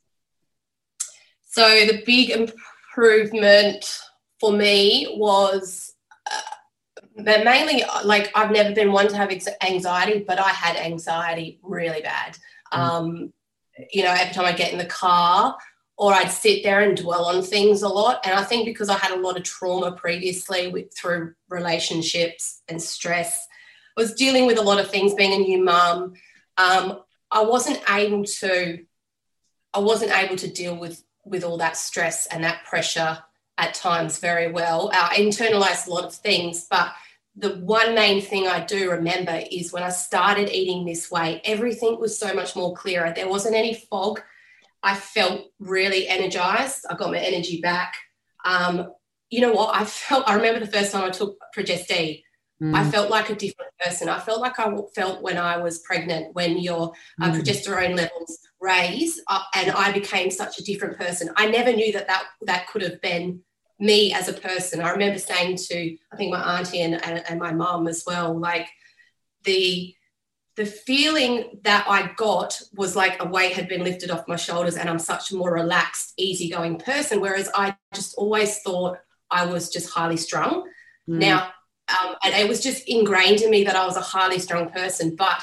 [1.45, 3.99] So, the big improvement
[4.39, 5.93] for me was
[7.15, 12.01] but mainly like I've never been one to have anxiety, but I had anxiety really
[12.01, 12.37] bad.
[12.71, 12.77] Mm.
[12.79, 13.33] Um,
[13.91, 15.55] you know, every time I get in the car
[15.97, 18.25] or I'd sit there and dwell on things a lot.
[18.25, 22.81] And I think because I had a lot of trauma previously with, through relationships and
[22.81, 23.47] stress,
[23.97, 26.13] I was dealing with a lot of things being a new mum.
[26.57, 28.85] Um, I wasn't able to,
[29.73, 33.17] I wasn't able to deal with with all that stress and that pressure
[33.57, 34.91] at times very well.
[34.93, 36.91] I internalized a lot of things, but
[37.35, 41.99] the one main thing I do remember is when I started eating this way, everything
[41.99, 43.13] was so much more clearer.
[43.15, 44.21] There wasn't any fog.
[44.83, 46.85] I felt really energized.
[46.89, 47.95] I got my energy back.
[48.45, 48.91] Um,
[49.29, 49.75] you know what?
[49.75, 52.23] I felt, I remember the first time I took Progest-E,
[52.61, 52.75] mm.
[52.75, 54.09] I felt like a different person.
[54.09, 56.91] I felt like I felt when I was pregnant, when your
[57.21, 57.35] uh, mm.
[57.35, 61.29] progesterone levels raise, uh, and I became such a different person.
[61.37, 63.39] I never knew that that, that could have been
[63.79, 64.81] me as a person.
[64.81, 68.37] I remember saying to I think my auntie and, and, and my mom as well,
[68.37, 68.67] like
[69.43, 69.95] the
[70.55, 74.75] the feeling that I got was like a weight had been lifted off my shoulders
[74.75, 77.21] and I'm such a more relaxed, easygoing person.
[77.21, 78.99] Whereas I just always thought
[79.31, 80.63] I was just highly strung.
[81.09, 81.19] Mm.
[81.19, 81.49] Now,
[81.89, 85.15] um, and it was just ingrained in me that I was a highly strung person.
[85.15, 85.41] But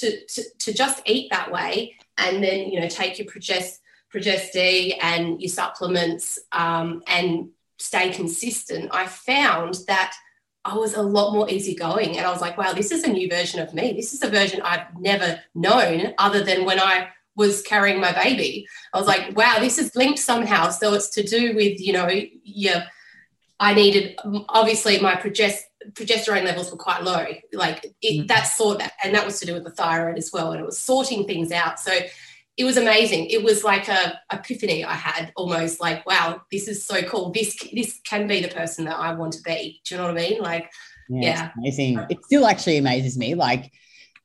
[0.00, 4.54] to, to, to just eat that way and then, you know, take your progest, progest
[4.54, 10.14] and your supplements um, and stay consistent, I found that
[10.64, 12.16] I was a lot more easygoing.
[12.16, 13.92] And I was like, wow, this is a new version of me.
[13.92, 18.66] This is a version I've never known other than when I was carrying my baby.
[18.92, 20.70] I was like, wow, this is linked somehow.
[20.70, 22.08] So it's to do with, you know,
[22.44, 22.86] yeah,
[23.58, 27.26] I needed, obviously, my progest- progesterone levels were quite low.
[27.52, 28.28] Like it, mm.
[28.28, 30.52] that sort, and that was to do with the thyroid as well.
[30.52, 31.80] And it was sorting things out.
[31.80, 31.92] So
[32.62, 33.26] it was amazing.
[33.26, 37.32] It was like a epiphany I had almost like, wow, this is so cool.
[37.32, 39.80] This this can be the person that I want to be.
[39.84, 40.40] Do you know what I mean?
[40.40, 40.70] Like,
[41.08, 41.50] yeah, yeah.
[41.58, 42.06] amazing.
[42.08, 43.72] It still actually amazes me, like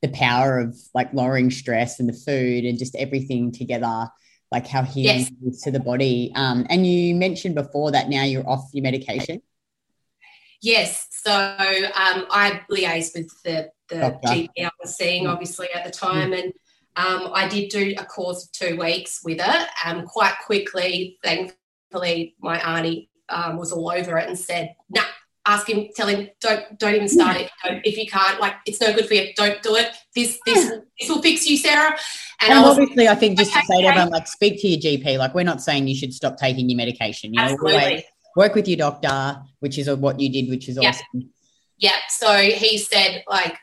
[0.02, 4.06] the power of like lowering stress and the food and just everything together,
[4.52, 5.60] like how healing yes.
[5.62, 6.30] to the body.
[6.36, 9.42] Um, and you mentioned before that now you're off your medication.
[10.62, 11.08] Yes.
[11.10, 16.32] So um, I liaised with the the GP I was seeing, obviously at the time,
[16.32, 16.52] and
[16.98, 19.68] um, I did do a course of two weeks with it.
[19.84, 25.04] Um, quite quickly, thankfully, my auntie um, was all over it and said, "Nah,
[25.46, 27.50] ask him, tell him, don't don't even start it.
[27.64, 29.32] Don't, if you can't, like, it's no good for you.
[29.36, 29.92] Don't do it.
[30.12, 31.96] This this this will fix you, Sarah."
[32.40, 34.68] And, and I obviously, I think just okay, to say to everyone, like, speak to
[34.68, 35.18] your GP.
[35.18, 37.32] Like, we're not saying you should stop taking your medication.
[37.32, 38.02] You know, always
[38.34, 41.30] work with your doctor, which is what you did, which is awesome.
[41.76, 41.96] Yeah.
[42.08, 43.56] So he said, like,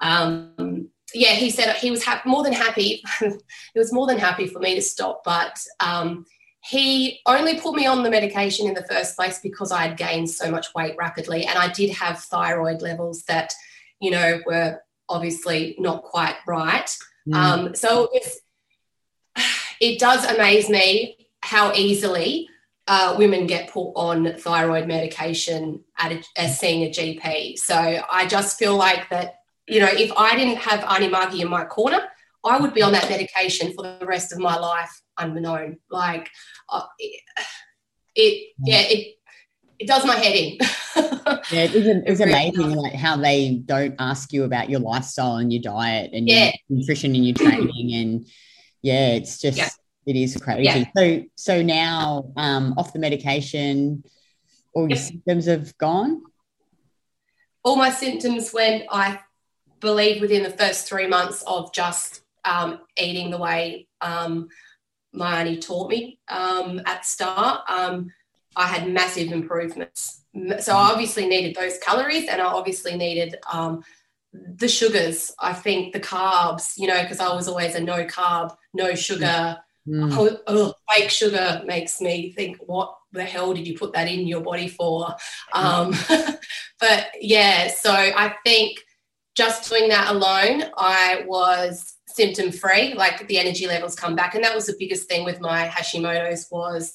[0.00, 3.02] um, yeah, he said he was ha- more than happy.
[3.20, 6.26] he was more than happy for me to stop, but um,
[6.64, 10.30] he only put me on the medication in the first place because I had gained
[10.30, 13.52] so much weight rapidly, and I did have thyroid levels that,
[14.00, 16.88] you know, were obviously not quite right.
[17.28, 17.34] Mm.
[17.34, 18.26] Um, so it,
[19.80, 22.48] it does amaze me how easily
[22.86, 27.58] uh, women get put on thyroid medication at a, as seeing a GP.
[27.58, 31.48] So I just feel like that you know, if I didn't have Auntie Margie in
[31.48, 32.00] my corner,
[32.44, 35.78] I would be on that medication for the rest of my life unknown.
[35.90, 36.28] Like,
[36.68, 37.20] uh, it,
[38.14, 39.14] it, yeah, it,
[39.78, 40.58] it does my head in.
[41.50, 45.52] yeah, it is, it's amazing like how they don't ask you about your lifestyle and
[45.52, 46.52] your diet and yeah.
[46.68, 48.26] your nutrition and your training and
[48.82, 49.68] yeah, it's just yeah.
[50.06, 50.64] it is crazy.
[50.64, 50.84] Yeah.
[50.96, 54.02] So so now um, off the medication,
[54.74, 56.22] all your symptoms have gone.
[57.64, 58.84] All my symptoms went.
[58.90, 59.20] I
[59.82, 64.48] believe within the first three months of just um, eating the way um,
[65.12, 68.10] my auntie taught me um, at start, um,
[68.56, 70.22] I had massive improvements.
[70.60, 73.82] So I obviously needed those calories and I obviously needed um,
[74.32, 75.32] the sugars.
[75.38, 79.58] I think the carbs, you know, because I was always a no carb, no sugar.
[79.86, 80.14] Mm.
[80.16, 84.26] Oh, oh, fake sugar makes me think, what the hell did you put that in
[84.26, 85.14] your body for?
[85.52, 85.94] Um,
[86.80, 88.78] but yeah, so I think
[89.34, 94.34] just doing that alone, I was symptom free, like the energy levels come back.
[94.34, 96.94] And that was the biggest thing with my Hashimoto's was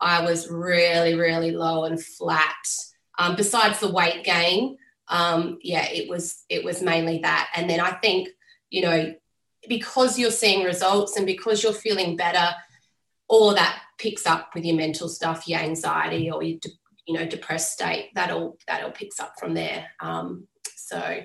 [0.00, 2.54] I was really, really low and flat.
[3.18, 4.76] Um, besides the weight gain,
[5.08, 7.50] um, yeah, it was it was mainly that.
[7.56, 8.28] And then I think,
[8.70, 9.14] you know,
[9.68, 12.54] because you're seeing results and because you're feeling better,
[13.26, 16.58] all that picks up with your mental stuff, your anxiety or your
[17.06, 18.10] you know depressed state.
[18.14, 19.86] That all that all picks up from there.
[20.00, 20.46] Um,
[20.76, 21.20] so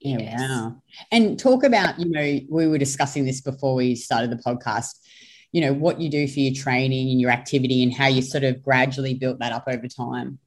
[0.00, 0.40] yeah, yes.
[0.40, 0.82] wow.
[1.12, 4.98] And talk about, you know, we were discussing this before we started the podcast,
[5.52, 8.44] you know, what you do for your training and your activity and how you sort
[8.44, 10.38] of gradually built that up over time.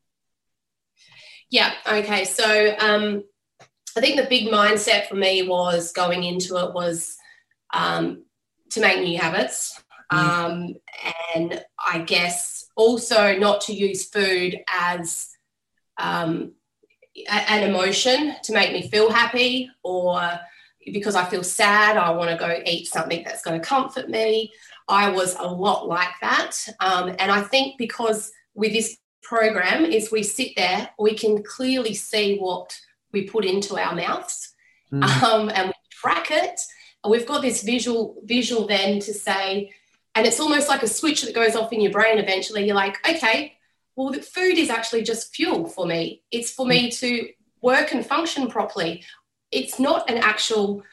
[1.50, 1.72] Yeah.
[1.88, 2.26] Okay.
[2.26, 3.24] So um,
[3.96, 7.16] I think the big mindset for me was going into it was
[7.74, 8.26] um,
[8.72, 9.80] to make new habits.
[10.12, 10.18] Mm.
[10.18, 10.74] Um,
[11.36, 15.30] and I guess also not to use food as
[16.00, 16.54] um,
[17.30, 20.40] an emotion to make me feel happy or
[20.92, 24.52] because I feel sad, I want to go eat something that's going to comfort me.
[24.88, 26.58] I was a lot like that.
[26.80, 31.94] Um, and I think because with this program is we sit there, we can clearly
[31.94, 32.78] see what
[33.12, 34.54] we put into our mouths
[34.92, 35.04] mm.
[35.24, 36.60] um, and we track it.
[37.04, 39.72] And we've got this visual visual then to say,
[40.16, 42.66] and it's almost like a switch that goes off in your brain eventually.
[42.66, 43.58] You're like, okay,
[43.96, 46.24] well, the food is actually just fuel for me.
[46.32, 47.30] It's for me to
[47.62, 49.04] work and function properly.
[49.52, 50.84] It's not an actual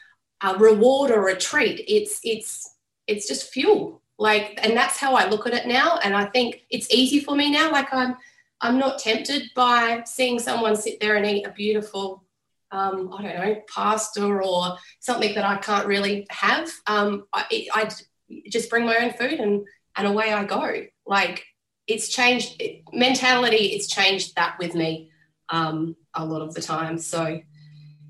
[0.41, 1.83] uh, reward or a treat.
[1.87, 2.75] It's it's
[3.07, 4.01] it's just fuel.
[4.17, 5.97] Like, and that's how I look at it now.
[6.03, 7.71] And I think it's easy for me now.
[7.71, 8.15] Like I'm
[8.61, 12.23] I'm not tempted by seeing someone sit there and eat a beautiful,
[12.71, 16.69] um, I don't know, pasta or something that I can't really have.
[16.85, 17.89] Um, I, I
[18.49, 20.83] just bring my own food and and away I go.
[21.05, 21.43] Like
[21.87, 22.61] it's changed
[22.93, 23.67] mentality.
[23.67, 25.11] It's changed that with me
[25.49, 26.97] um, a lot of the time.
[26.97, 27.39] So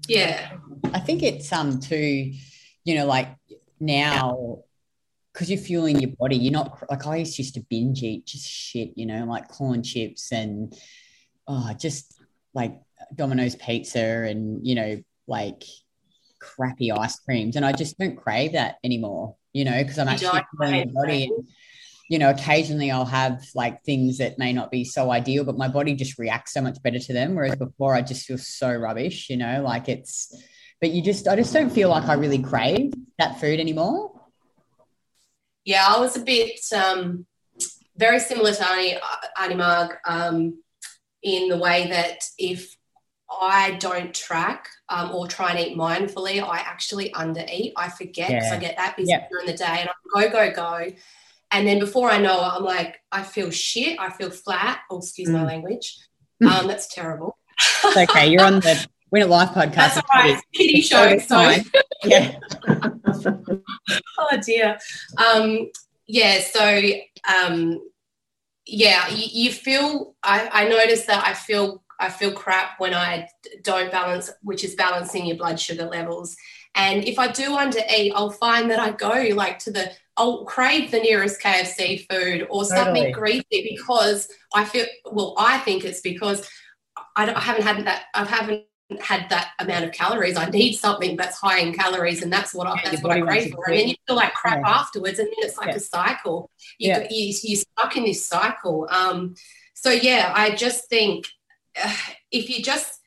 [0.07, 0.51] yeah,
[0.93, 2.33] I think it's um too,
[2.83, 3.29] you know, like
[3.79, 4.59] now
[5.33, 8.91] because you're fueling your body, you're not like I used to binge eat just shit,
[8.95, 10.73] you know, like corn chips and
[11.47, 12.21] oh, just
[12.53, 12.79] like
[13.15, 15.63] Domino's pizza and you know, like
[16.39, 20.41] crappy ice creams, and I just don't crave that anymore, you know, because I'm actually
[20.57, 21.23] fueling my body.
[21.25, 21.47] And,
[22.11, 25.67] you know, occasionally I'll have like things that may not be so ideal, but my
[25.67, 27.35] body just reacts so much better to them.
[27.35, 30.35] Whereas before, I just feel so rubbish, you know, like it's.
[30.81, 34.11] But you just, I just don't feel like I really crave that food anymore
[35.65, 37.25] yeah, I was a bit um,
[37.95, 38.99] very similar to
[39.39, 40.61] Auntie Marg um,
[41.21, 42.75] in the way that if
[43.29, 47.73] I don't track um, or try and eat mindfully, I actually under eat.
[47.77, 48.55] I forget because yeah.
[48.55, 49.27] I get that busy yeah.
[49.29, 50.87] during the day and I go, go, go.
[51.51, 53.99] And then before I know it, I'm like, I feel shit.
[53.99, 54.79] I feel flat.
[54.89, 55.33] Oh, excuse mm.
[55.33, 55.97] my language.
[56.41, 57.37] Um, that's terrible.
[57.83, 58.31] It's okay.
[58.31, 59.75] You're on the Win Life podcast.
[59.75, 60.41] That's all right.
[60.55, 61.19] Kitty show.
[61.19, 61.37] So.
[62.03, 62.35] yeah.
[64.17, 64.79] oh dear.
[65.19, 65.69] Um,
[66.07, 66.39] yeah.
[66.39, 66.81] So
[67.31, 67.79] um,
[68.65, 70.15] yeah, you, you feel.
[70.23, 73.27] I, I notice that I feel I feel crap when I
[73.61, 76.35] don't balance, which is balancing your blood sugar levels.
[76.73, 80.45] And if I do under eat, I'll find that I go like to the, I'll
[80.45, 83.11] crave the nearest KFC food or something totally.
[83.11, 86.47] greasy because I feel, well, I think it's because
[87.15, 88.65] I, I haven't had that, I haven't
[88.99, 90.35] had that amount of calories.
[90.35, 93.53] I need something that's high in calories, and that's what I, that's what I crave
[93.53, 93.69] for.
[93.69, 94.69] And then you feel like crap yeah.
[94.69, 95.75] afterwards, and then it's like yeah.
[95.75, 96.49] a cycle.
[96.77, 97.07] You, yeah.
[97.09, 98.87] you you're stuck in this cycle.
[98.91, 99.35] Um,
[99.73, 101.27] so yeah, I just think
[101.81, 101.95] uh,
[102.31, 102.99] if you just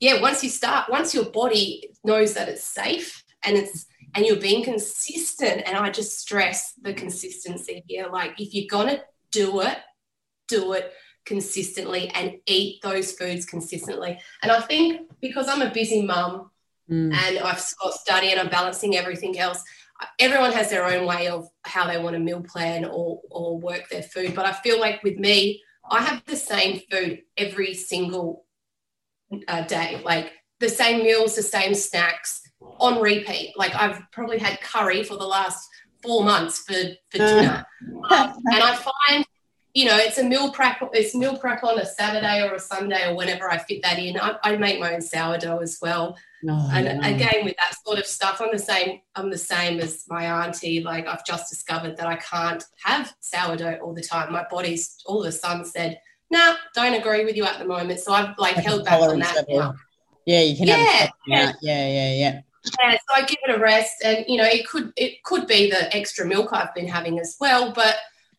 [0.00, 3.86] yeah, once you start, once your body knows that it's safe and it's
[4.16, 8.08] and you're being consistent, and I just stress the consistency here.
[8.10, 9.78] Like if you're gonna do it,
[10.48, 10.92] do it
[11.26, 14.18] consistently and eat those foods consistently.
[14.42, 16.50] And I think because I'm a busy mum
[16.90, 17.12] mm.
[17.12, 19.62] and I've got study and I'm balancing everything else,
[20.18, 23.88] everyone has their own way of how they want to meal plan or, or work
[23.90, 24.34] their food.
[24.34, 28.46] But I feel like with me, I have the same food every single
[29.46, 33.52] uh, day, like the same meals, the same snacks on repeat.
[33.56, 35.68] Like I've probably had curry for the last
[36.02, 36.74] four months for,
[37.10, 37.66] for dinner.
[38.10, 39.24] um, and I find
[39.76, 40.78] you know, it's a meal prep.
[40.94, 44.18] It's meal prep on a Saturday or a Sunday or whenever I fit that in.
[44.18, 46.16] I, I make my own sourdough as well.
[46.48, 49.00] Oh, and again, with that sort of stuff, I'm the same.
[49.16, 50.82] I'm the same as my auntie.
[50.82, 54.32] Like I've just discovered that I can't have sourdough all the time.
[54.32, 58.00] My body's all of a sudden said, "Nah, don't agree with you at the moment."
[58.00, 59.74] So I've like held back on that now.
[60.26, 60.66] Yeah, you can.
[60.66, 62.40] Yeah, yeah, yeah, yeah, yeah.
[62.82, 65.70] Yeah, so I give it a rest, and you know, it could it could be
[65.70, 67.96] the extra milk I've been having as well, but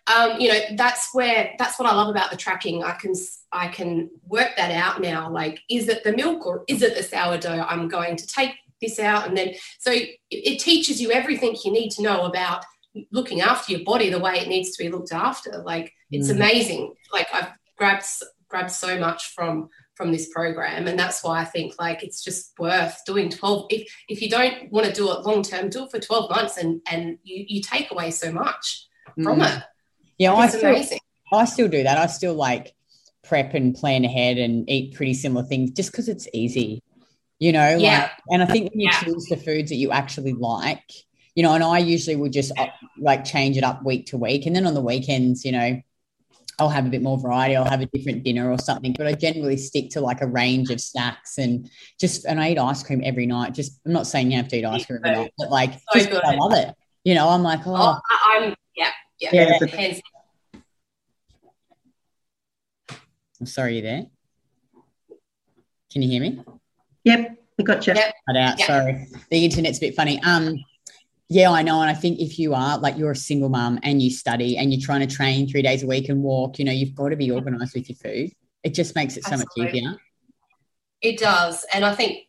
[0.08, 3.14] um, you know that's where that's what i love about the tracking i can
[3.52, 7.04] i can work that out now like is it the milk or is it the
[7.04, 11.56] sourdough i'm going to take this out and then so it, it teaches you everything
[11.64, 12.64] you need to know about
[13.12, 16.36] looking after your body the way it needs to be looked after like it's mm.
[16.36, 18.06] amazing like i've grabbed
[18.48, 22.54] grabbed so much from from this program and that's why i think like it's just
[22.60, 25.92] worth doing 12 if if you don't want to do it long term do it
[25.92, 29.58] for 12 months and and you you take away so much from mm.
[29.58, 29.64] it
[30.18, 31.00] yeah, I still, amazing.
[31.32, 31.98] I still do that.
[31.98, 32.74] I still like
[33.24, 36.82] prep and plan ahead and eat pretty similar things just because it's easy,
[37.40, 37.78] you know?
[37.78, 38.02] Yeah.
[38.02, 39.00] Like, and I think when you yeah.
[39.00, 40.92] choose the foods that you actually like,
[41.36, 42.68] you know, and I usually will just uh,
[42.98, 44.46] like change it up week to week.
[44.46, 45.82] And then on the weekends, you know,
[46.60, 47.56] I'll have a bit more variety.
[47.56, 50.72] I'll have a different dinner or something, but I generally stick to like a range
[50.72, 53.54] of snacks and just, and I eat ice cream every night.
[53.54, 56.00] Just, I'm not saying you have to eat ice cream every night, but like, so
[56.00, 56.74] just, I love it.
[57.04, 58.90] You know, I'm like, oh, oh I'm, yeah,
[59.20, 59.30] yeah.
[59.34, 59.58] yeah.
[59.62, 60.00] yeah.
[63.40, 64.08] I'm sorry, you there?
[65.92, 66.42] Can you hear me?
[67.04, 67.94] Yep, we got you.
[67.94, 68.14] Yep.
[68.28, 68.60] Cut out.
[68.60, 68.68] Yep.
[68.68, 70.20] Sorry, the internet's a bit funny.
[70.24, 70.58] Um,
[71.30, 71.82] yeah, I know.
[71.82, 74.72] And I think if you are like you're a single mum and you study and
[74.72, 77.18] you're trying to train three days a week and walk, you know, you've got to
[77.18, 78.32] be organized with your food.
[78.64, 79.64] It just makes it so Absolutely.
[79.64, 79.98] much easier.
[81.02, 81.66] It does.
[81.74, 82.28] And I think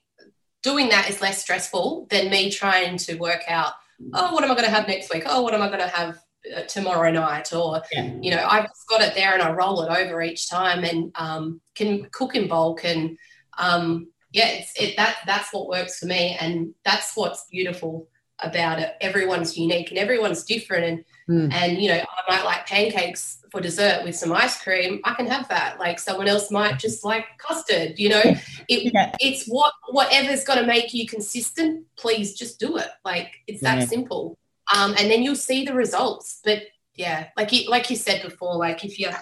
[0.62, 3.72] doing that is less stressful than me trying to work out,
[4.14, 5.22] oh, what am I going to have next week?
[5.26, 6.18] Oh, what am I going to have
[6.56, 7.52] uh, tomorrow night?
[7.52, 8.12] Or, yeah.
[8.20, 11.60] you know, I've got it there and I roll it over each time and um,
[11.76, 12.84] can cook in bulk.
[12.84, 13.16] And
[13.58, 16.36] um, yeah, it's, it, that, that's what works for me.
[16.40, 18.08] And that's what's beautiful
[18.40, 18.96] about it.
[19.00, 21.04] Everyone's unique and everyone's different.
[21.28, 21.54] And mm.
[21.54, 25.00] and you know, I might like pancakes for dessert with some ice cream.
[25.04, 25.78] I can have that.
[25.78, 27.98] Like someone else might just like custard.
[27.98, 28.22] You know,
[28.68, 29.14] it yeah.
[29.20, 31.86] it's what whatever's going to make you consistent.
[31.96, 32.88] Please just do it.
[33.04, 33.86] Like it's that yeah.
[33.86, 34.38] simple.
[34.76, 36.40] Um, and then you'll see the results.
[36.44, 36.62] But
[36.94, 39.14] yeah, like you, like you said before, like if you're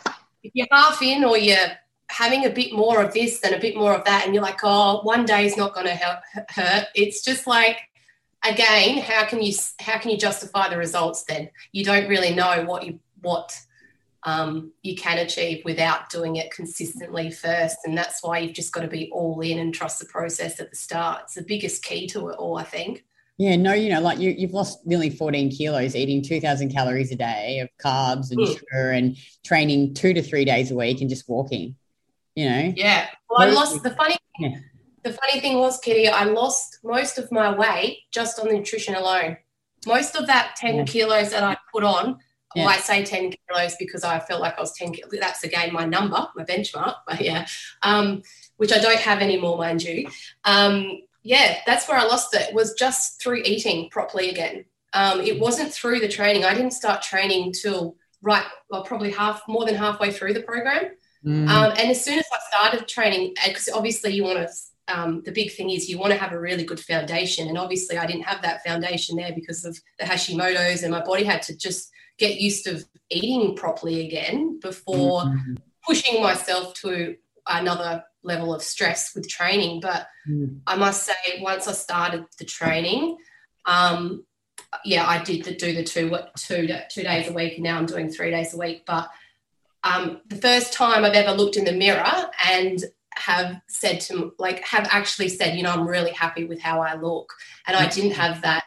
[0.43, 1.69] if you're half in or you're
[2.09, 4.61] having a bit more of this and a bit more of that and you're like
[4.63, 7.79] oh one day is not going to hurt it's just like
[8.45, 11.51] again, how can you how can you justify the results then?
[11.73, 13.59] You don't really know what you what
[14.25, 18.81] um, you can achieve without doing it consistently first, and that's why you've just got
[18.83, 21.23] to be all in and trust the process at the start.
[21.25, 23.05] It's the biggest key to it all, I think.
[23.39, 27.17] Yeah, no, you know, like you, you've lost nearly 14 kilos eating 2,000 calories a
[27.17, 28.47] day of carbs and mm.
[28.47, 31.77] sugar and training two to three days a week and just walking,
[32.35, 32.73] you know?
[32.75, 33.09] Yeah.
[33.29, 34.57] Well, I lost the funny yeah
[35.07, 39.37] the funny thing was, Kitty, I lost most of my weight just on nutrition alone.
[39.87, 40.85] Most of that 10 yeah.
[40.85, 42.19] kilos that I put on,
[42.57, 42.65] yeah.
[42.65, 45.13] well, I say 10 kilos because I felt like I was 10 kilos.
[45.21, 47.47] That's again my number, my benchmark, but yeah,
[47.83, 48.23] um,
[48.57, 50.09] which I don't have anymore, mind you.
[50.45, 54.65] Um, yeah, that's where I lost it, was just through eating properly again.
[54.93, 56.45] Um, it wasn't through the training.
[56.45, 60.91] I didn't start training till right, well, probably half, more than halfway through the program.
[61.25, 61.49] Mm.
[61.49, 64.49] Um, and as soon as I started training, because obviously you want to
[64.89, 67.49] um, the big thing is you want to have a really good foundation.
[67.49, 71.25] And obviously, I didn't have that foundation there because of the Hashimoto's, and my body
[71.25, 75.55] had to just get used to eating properly again before mm-hmm.
[75.85, 77.17] pushing myself to
[77.47, 79.81] another level of stress with training.
[79.81, 80.61] But mm.
[80.67, 83.17] I must say, once I started the training,
[83.65, 84.25] um,
[84.85, 87.79] yeah, I did the, do the two what two two days a week, and now
[87.79, 88.85] I'm doing three days a week.
[88.87, 89.09] But
[89.85, 92.85] um, the first time I've ever looked in the mirror and
[93.19, 96.95] have said to like have actually said you know i'm really happy with how i
[96.95, 97.33] look.
[97.67, 98.65] And i didn't have that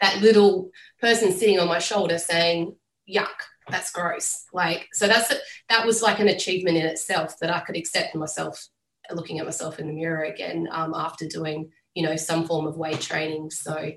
[0.00, 2.74] that little person sitting on my shoulder saying
[3.08, 3.26] yuck
[3.68, 4.46] that's gross.
[4.52, 5.36] Like so that's a,
[5.68, 8.68] that was like an achievement in itself that i could accept myself
[9.12, 12.76] looking at myself in the mirror again um, after doing you know some form of
[12.76, 13.50] weight training.
[13.50, 13.92] So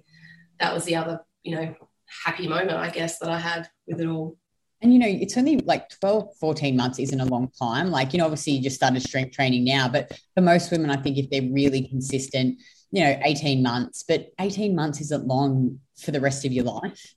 [0.59, 1.75] that was the other you know
[2.23, 4.37] happy moment i guess that i had with it all
[4.81, 7.89] and you know it's only like 12 14 months isn't a long time.
[7.91, 10.95] Like you know obviously you just started strength training now but for most women i
[10.95, 12.59] think if they're really consistent
[12.91, 17.15] you know 18 months but 18 months isn't long for the rest of your life.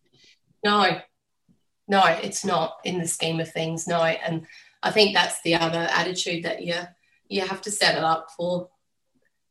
[0.64, 1.00] No.
[1.88, 4.02] No it's not in the scheme of things no.
[4.02, 4.46] And
[4.82, 6.74] i think that's the other attitude that you
[7.28, 8.68] you have to set it up for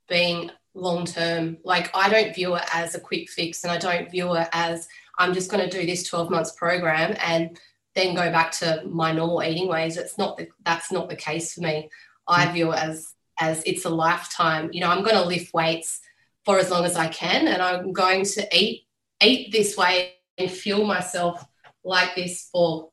[0.08, 4.12] being long term like i don't view it as a quick fix and i don't
[4.12, 4.88] view it as
[5.18, 7.60] i'm just going to do this 12 months program and
[7.98, 9.98] then go back to my normal eating ways.
[9.98, 11.89] It's not the, that's not the case for me.
[12.28, 12.54] I mm.
[12.54, 14.70] view it as as it's a lifetime.
[14.72, 16.02] You know, I'm going to lift weights
[16.45, 18.86] for as long as I can, and I'm going to eat
[19.22, 21.43] eat this way and fuel myself
[21.84, 22.89] like this for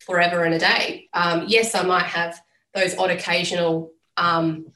[0.00, 1.08] forever and a day.
[1.14, 2.40] Um, yes, I might have
[2.74, 4.72] those odd occasional, um,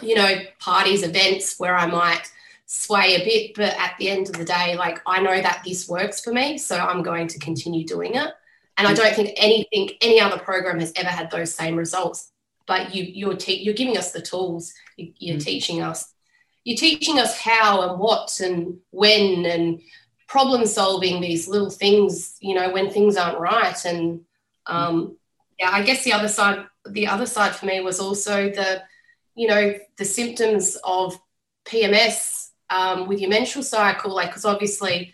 [0.00, 2.30] you know, parties, events where I might
[2.66, 5.88] sway a bit, but at the end of the day, like I know that this
[5.88, 8.30] works for me, so I'm going to continue doing it.
[8.76, 12.32] And I don't think anything, any other program has ever had those same results.
[12.66, 14.72] But you, you're te- you're giving us the tools.
[14.96, 15.44] You, are mm.
[15.44, 16.12] teaching us.
[16.64, 19.80] You're teaching us how and what and when and
[20.26, 22.36] problem solving these little things.
[22.40, 23.84] You know when things aren't right.
[23.84, 24.22] And
[24.66, 25.16] um,
[25.58, 28.82] yeah, I guess the other side, the other side for me was also the,
[29.34, 31.18] you know, the symptoms of
[31.64, 34.14] PMS um, with your menstrual cycle.
[34.14, 35.12] Like, because obviously,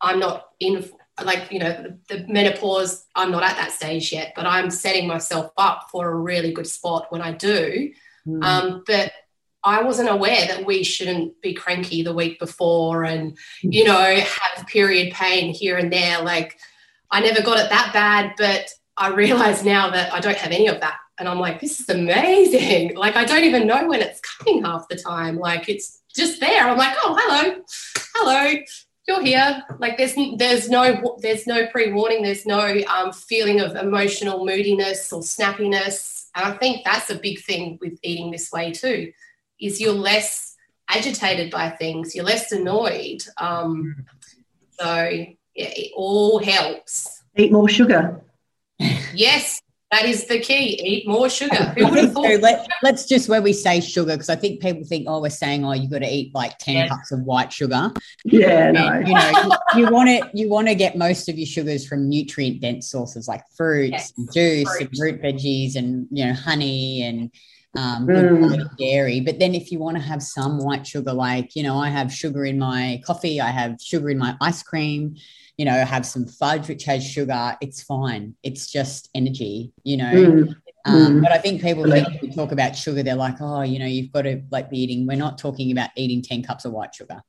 [0.00, 0.84] I'm not in
[1.22, 5.52] like you know the, menopause i'm not at that stage yet but i'm setting myself
[5.56, 7.92] up for a really good spot when i do
[8.26, 8.44] mm.
[8.44, 9.12] um, but
[9.62, 14.66] i wasn't aware that we shouldn't be cranky the week before and you know have
[14.66, 16.58] period pain here and there like
[17.10, 20.68] i never got it that bad but I realize now that I don't have any
[20.68, 20.98] of that.
[21.18, 22.96] And I'm like, this is amazing.
[23.04, 25.38] Like, I don't even know when it's coming half the time.
[25.38, 26.66] Like, it's just there.
[26.66, 27.62] I'm like, oh, hello,
[28.14, 28.60] hello,
[29.06, 29.62] you're here.
[29.78, 32.22] Like, there's there's no there's no pre warning.
[32.22, 36.26] There's no um, feeling of emotional moodiness or snappiness.
[36.34, 39.12] And I think that's a big thing with eating this way too,
[39.60, 40.56] is you're less
[40.88, 42.14] agitated by things.
[42.14, 43.22] You're less annoyed.
[43.38, 44.04] Um,
[44.80, 47.22] so yeah, it all helps.
[47.36, 48.20] Eat more sugar.
[49.14, 49.60] Yes,
[49.94, 50.80] that is the key.
[50.84, 51.54] Eat more sugar.
[51.76, 52.26] Who would have thought?
[52.26, 55.30] So let, us just where we say sugar, because I think people think, oh, we're
[55.30, 56.88] saying, oh, you've got to eat like 10 yeah.
[56.88, 57.92] cups of white sugar.
[58.24, 58.98] Yeah, and, no.
[58.98, 62.60] You know, you, want to you want to get most of your sugars from nutrient
[62.60, 64.12] dense sources like fruits, yes.
[64.16, 64.88] and juice, Fruit.
[64.90, 67.30] and root veggies, and you know, honey and
[67.76, 68.76] um, mm.
[68.76, 69.20] dairy.
[69.20, 72.12] But then if you want to have some white sugar, like, you know, I have
[72.12, 75.16] sugar in my coffee, I have sugar in my ice cream,
[75.56, 78.34] you know, have some fudge which has sugar, it's fine.
[78.42, 80.12] It's just energy, you know.
[80.12, 80.54] Mm.
[80.86, 81.22] Um, mm.
[81.22, 84.12] But I think people think we talk about sugar, they're like, oh, you know, you've
[84.12, 85.06] got to like be eating.
[85.06, 87.22] We're not talking about eating 10 cups of white sugar.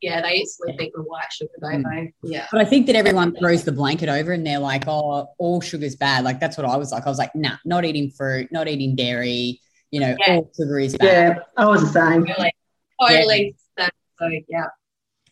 [0.00, 0.88] Yeah, they eat sweet yeah.
[0.96, 2.12] with white sugar, don't mm.
[2.22, 2.30] they?
[2.30, 2.46] Yeah.
[2.50, 5.94] But I think that everyone throws the blanket over and they're like, oh, all sugar's
[5.94, 6.24] bad.
[6.24, 7.06] Like that's what I was like.
[7.06, 10.36] I was like, nah, not eating fruit, not eating dairy, you know, yeah.
[10.36, 11.36] all sugar is bad.
[11.36, 12.26] Yeah, I was the same.
[12.26, 12.52] Totally.
[13.00, 13.56] totally.
[13.78, 13.88] Yeah.
[14.18, 14.66] So yeah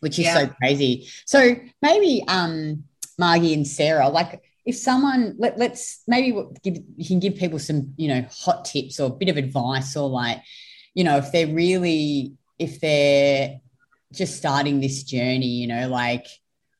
[0.01, 0.33] which is yeah.
[0.33, 1.07] so crazy.
[1.25, 2.83] So maybe um
[3.17, 7.93] Margie and Sarah, like if someone let, let's maybe give you can give people some,
[7.97, 10.41] you know, hot tips or a bit of advice or like,
[10.93, 13.59] you know, if they're really if they're
[14.13, 16.27] just starting this journey, you know, like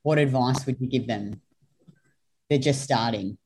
[0.03, 1.41] what advice would you give them?
[2.49, 3.37] They're just starting.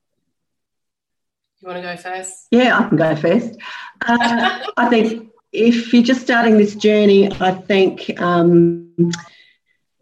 [1.60, 2.48] You want to go first?
[2.50, 3.58] Yeah, I can go first.
[4.06, 8.92] Uh, I think if you're just starting this journey, I think um,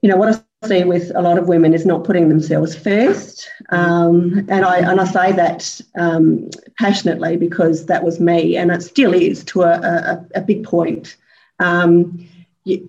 [0.05, 3.49] you know, what I see with a lot of women is not putting themselves first.
[3.71, 8.83] Um, and I and I say that um, passionately because that was me, and it
[8.83, 11.17] still is to a, a, a big point.
[11.59, 12.29] Um,
[12.65, 12.87] you,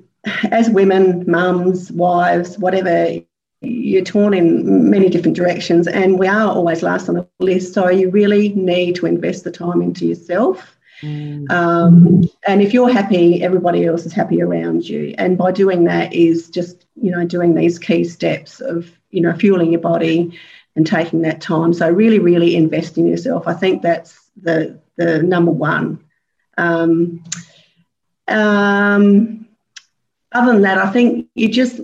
[0.51, 3.07] as women, mums, wives, whatever,
[3.61, 7.73] you're torn in many different directions, and we are always last on the list.
[7.73, 10.74] So you really need to invest the time into yourself.
[11.01, 11.49] Mm.
[11.51, 15.13] Um, and if you're happy, everybody else is happy around you.
[15.17, 19.33] And by doing that is just, you know, doing these key steps of, you know,
[19.33, 20.37] fueling your body
[20.75, 21.73] and taking that time.
[21.73, 23.47] So really, really invest in yourself.
[23.47, 26.03] I think that's the the number one.
[26.57, 27.23] Um,
[28.27, 29.47] um,
[30.31, 31.81] other than that, I think you just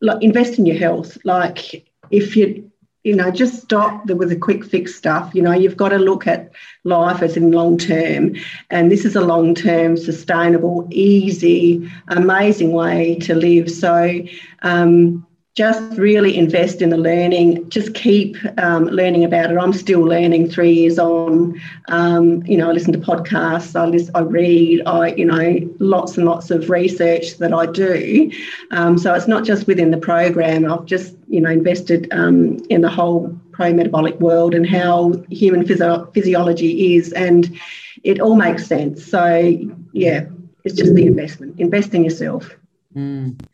[0.00, 1.18] like invest in your health.
[1.24, 2.67] Like if you
[3.04, 5.34] you know, just stop the, with the quick fix stuff.
[5.34, 6.50] You know, you've got to look at
[6.84, 8.34] life as in long term.
[8.70, 13.70] And this is a long term, sustainable, easy, amazing way to live.
[13.70, 14.20] So,
[14.62, 15.26] um,
[15.58, 17.68] just really invest in the learning.
[17.68, 19.58] Just keep um, learning about it.
[19.58, 21.60] I'm still learning three years on.
[21.88, 23.74] Um, you know, I listen to podcasts.
[23.74, 24.82] I listen, I read.
[24.86, 28.30] I you know lots and lots of research that I do.
[28.70, 30.64] Um, so it's not just within the program.
[30.70, 35.66] I've just you know invested um, in the whole pro metabolic world and how human
[35.66, 37.58] physio- physiology is, and
[38.04, 39.04] it all makes sense.
[39.04, 39.58] So
[39.92, 40.26] yeah,
[40.62, 41.58] it's just the investment.
[41.58, 42.48] Invest in yourself.
[42.94, 43.44] Mm.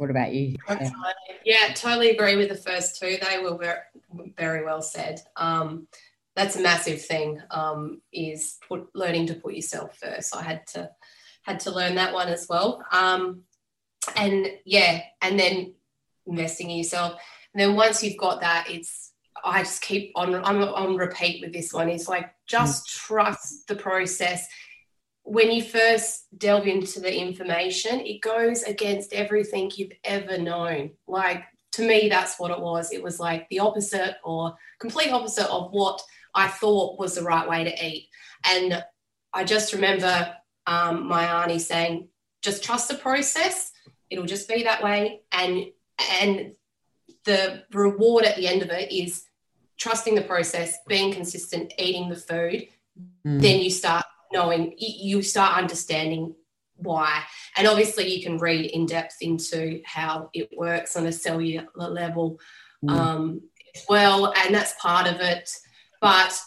[0.00, 0.56] What about you?
[1.44, 3.18] Yeah, totally agree with the first two.
[3.20, 3.80] They were very,
[4.34, 5.20] very well said.
[5.36, 5.88] Um,
[6.34, 7.42] that's a massive thing.
[7.50, 10.34] Um, is put, learning to put yourself first.
[10.34, 10.90] I had to
[11.42, 12.82] had to learn that one as well.
[12.90, 13.42] Um,
[14.16, 15.74] and yeah, and then
[16.26, 17.20] investing in yourself.
[17.52, 19.12] And then once you've got that, it's
[19.44, 21.90] I just keep on I'm on repeat with this one.
[21.90, 23.06] It's like just mm.
[23.06, 24.48] trust the process
[25.24, 30.90] when you first delve into the information, it goes against everything you've ever known.
[31.06, 32.92] Like to me, that's what it was.
[32.92, 36.02] It was like the opposite or complete opposite of what
[36.34, 38.08] I thought was the right way to eat.
[38.44, 38.84] And
[39.32, 40.34] I just remember
[40.66, 42.08] um, my auntie saying,
[42.42, 43.72] just trust the process.
[44.08, 45.20] It'll just be that way.
[45.32, 45.66] And
[46.20, 46.52] and
[47.24, 49.24] the reward at the end of it is
[49.78, 52.68] trusting the process, being consistent, eating the food.
[53.26, 53.40] Mm.
[53.40, 56.34] Then you start knowing you start understanding
[56.76, 57.22] why.
[57.56, 62.38] And obviously you can read in depth into how it works on a cellular level
[62.84, 62.90] mm.
[62.90, 63.42] um,
[63.74, 65.50] as well and that's part of it.
[66.00, 66.38] But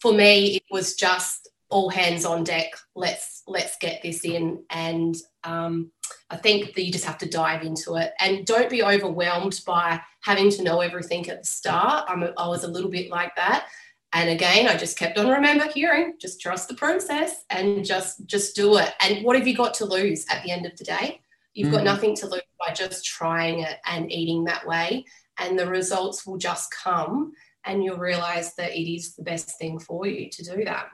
[0.00, 2.72] for me it was just all hands on deck.
[2.94, 4.62] Let's let's get this in.
[4.70, 5.90] And um,
[6.30, 8.12] i think that you just have to dive into it.
[8.20, 12.04] And don't be overwhelmed by having to know everything at the start.
[12.08, 13.68] I'm a, i was a little bit like that
[14.12, 18.54] and again i just kept on remember hearing just trust the process and just just
[18.54, 21.20] do it and what have you got to lose at the end of the day
[21.54, 21.72] you've mm.
[21.72, 25.04] got nothing to lose by just trying it and eating that way
[25.38, 27.32] and the results will just come
[27.64, 30.88] and you'll realize that it is the best thing for you to do that.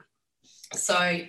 [0.74, 1.20] So,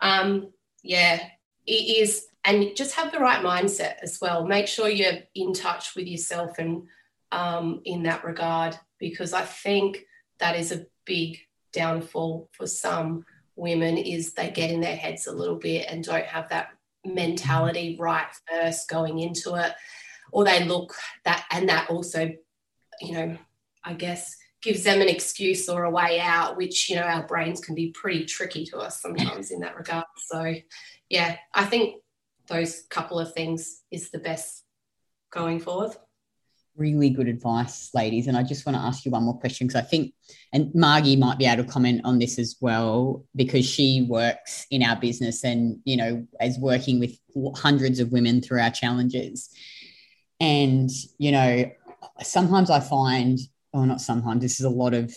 [0.00, 1.20] um, yeah,
[1.66, 2.26] it is.
[2.44, 4.46] And just have the right mindset as well.
[4.46, 6.84] Make sure you're in touch with yourself and
[7.32, 10.04] um, in that regard, because I think
[10.38, 11.38] that is a big
[11.72, 13.24] downfall for some
[13.56, 16.70] women is they get in their heads a little bit and don't have that
[17.04, 19.72] mentality right first going into it.
[20.32, 20.94] Or they look
[21.24, 22.30] that and that also
[23.00, 23.36] you know
[23.84, 27.60] i guess gives them an excuse or a way out which you know our brains
[27.60, 30.04] can be pretty tricky to us sometimes in that regard.
[30.18, 30.54] So
[31.08, 31.96] yeah i think
[32.46, 34.64] those couple of things is the best
[35.32, 35.96] going forward
[36.76, 38.26] really good advice, ladies.
[38.26, 40.14] And I just want to ask you one more question because I think,
[40.52, 44.82] and Margie might be able to comment on this as well because she works in
[44.82, 47.18] our business and, you know, as working with
[47.56, 49.50] hundreds of women through our challenges.
[50.40, 51.70] And, you know,
[52.22, 53.38] sometimes I find,
[53.74, 55.14] oh, not sometimes, this is a lot of,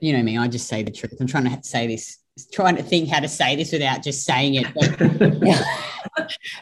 [0.00, 1.16] you know me, I just say the truth.
[1.20, 2.18] I'm trying to say this
[2.52, 4.66] trying to think how to say this without just saying it.
[4.74, 4.98] But.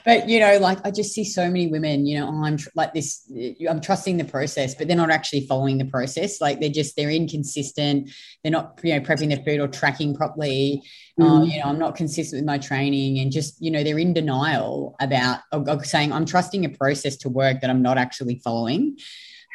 [0.05, 2.69] but you know, like I just see so many women, you know, oh, I'm tr-
[2.75, 3.31] like this,
[3.69, 6.41] I'm trusting the process, but they're not actually following the process.
[6.41, 8.11] Like they're just, they're inconsistent.
[8.43, 10.83] They're not, you know, prepping their food or tracking properly.
[11.21, 11.43] Mm.
[11.43, 14.13] Uh, you know, I'm not consistent with my training and just, you know, they're in
[14.13, 15.41] denial about
[15.83, 18.97] saying, I'm trusting a process to work that I'm not actually following.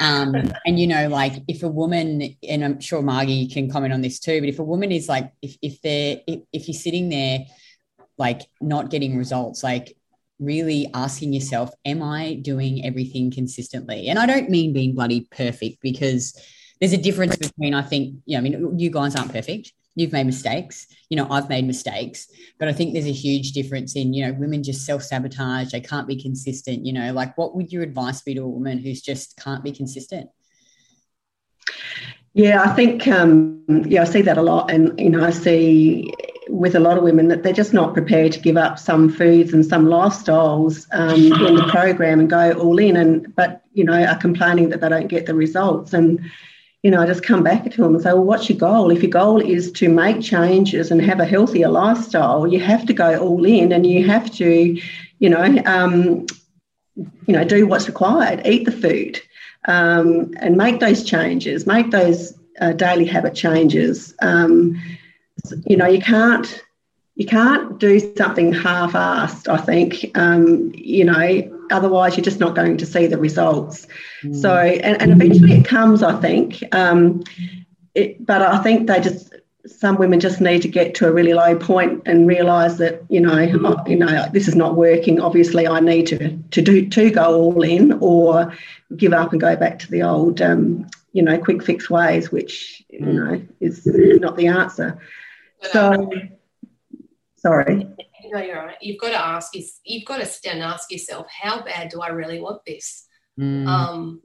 [0.02, 0.36] Um,
[0.66, 4.20] and you know, like if a woman, and I'm sure Margie can comment on this
[4.20, 7.46] too, but if a woman is like, if if they're if, if you're sitting there
[8.18, 9.96] like not getting results, like
[10.42, 14.08] really asking yourself, am I doing everything consistently?
[14.08, 16.38] And I don't mean being bloody perfect because
[16.80, 19.72] there's a difference between, I think, you know, I mean, you guys aren't perfect.
[19.96, 20.88] You've made mistakes.
[21.10, 22.28] You know i've made mistakes.
[22.58, 25.72] But i think there's a huge difference in you know women just self-sabotage.
[25.72, 27.12] They can't be consistent you know.
[27.12, 30.30] Like what would your advice be to a woman who's just can't be consistent?
[32.34, 34.72] Yeah i think um, yeah i see that a lot.
[34.72, 36.14] And you know i see
[36.52, 39.54] with a lot of women that they're just not prepared to give up some foods
[39.54, 44.04] and some lifestyles um, in the program and go all in and but you know
[44.04, 46.20] are complaining that they don't get the results and
[46.84, 48.90] you know, I just come back to them and say, well, what's your goal?
[48.90, 52.94] If your goal is to make changes and have a healthier lifestyle, you have to
[52.94, 54.82] go all in and you have to,
[55.20, 56.26] you know, um,
[56.96, 59.22] you know, do what's required, eat the food,
[59.68, 64.16] um, and make those changes, make those uh, daily habit changes.
[64.24, 64.82] Um,
[65.66, 66.64] you know, you can't
[67.16, 69.48] you can't do something half-assed.
[69.48, 73.86] I think, um, you know, otherwise you're just not going to see the results.
[74.24, 74.36] Mm.
[74.36, 76.64] So, and, and, eventually it comes, I think.
[76.74, 77.24] Um,
[77.94, 79.36] it, but I think they just
[79.68, 83.20] some women just need to get to a really low point and realise that you
[83.20, 85.20] know, oh, you know, this is not working.
[85.20, 88.56] Obviously, I need to to do to go all in or
[88.96, 92.84] give up and go back to the old, um, you know, quick fix ways, which
[92.90, 93.14] you mm.
[93.14, 95.00] know is not the answer.
[95.64, 96.10] So,
[97.36, 97.88] sorry
[98.32, 98.78] no, you're right.
[98.82, 99.54] You've got to ask.
[99.84, 103.08] You've got to sit down and ask yourself, how bad do I really want this?
[103.40, 103.68] Mm.
[103.68, 104.22] Um,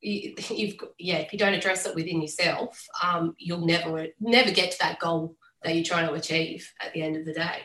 [0.00, 1.16] you, have yeah.
[1.16, 5.36] If you don't address it within yourself, um, you'll never never get to that goal
[5.62, 7.58] that you're trying to achieve at the end of the day.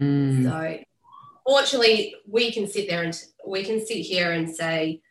[0.00, 0.44] Mm.
[0.44, 0.78] So,
[1.46, 5.02] fortunately, we can sit there and we can sit here and say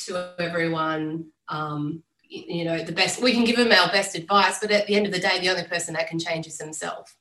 [0.00, 3.22] to everyone, um, you know, the best.
[3.22, 5.50] We can give them our best advice, but at the end of the day, the
[5.50, 7.14] only person that can change is themselves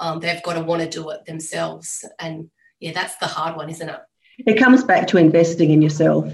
[0.00, 2.04] um, they've got to want to do it themselves.
[2.18, 2.50] And
[2.80, 4.00] yeah, that's the hard one, isn't it?
[4.46, 6.26] It comes back to investing in yourself.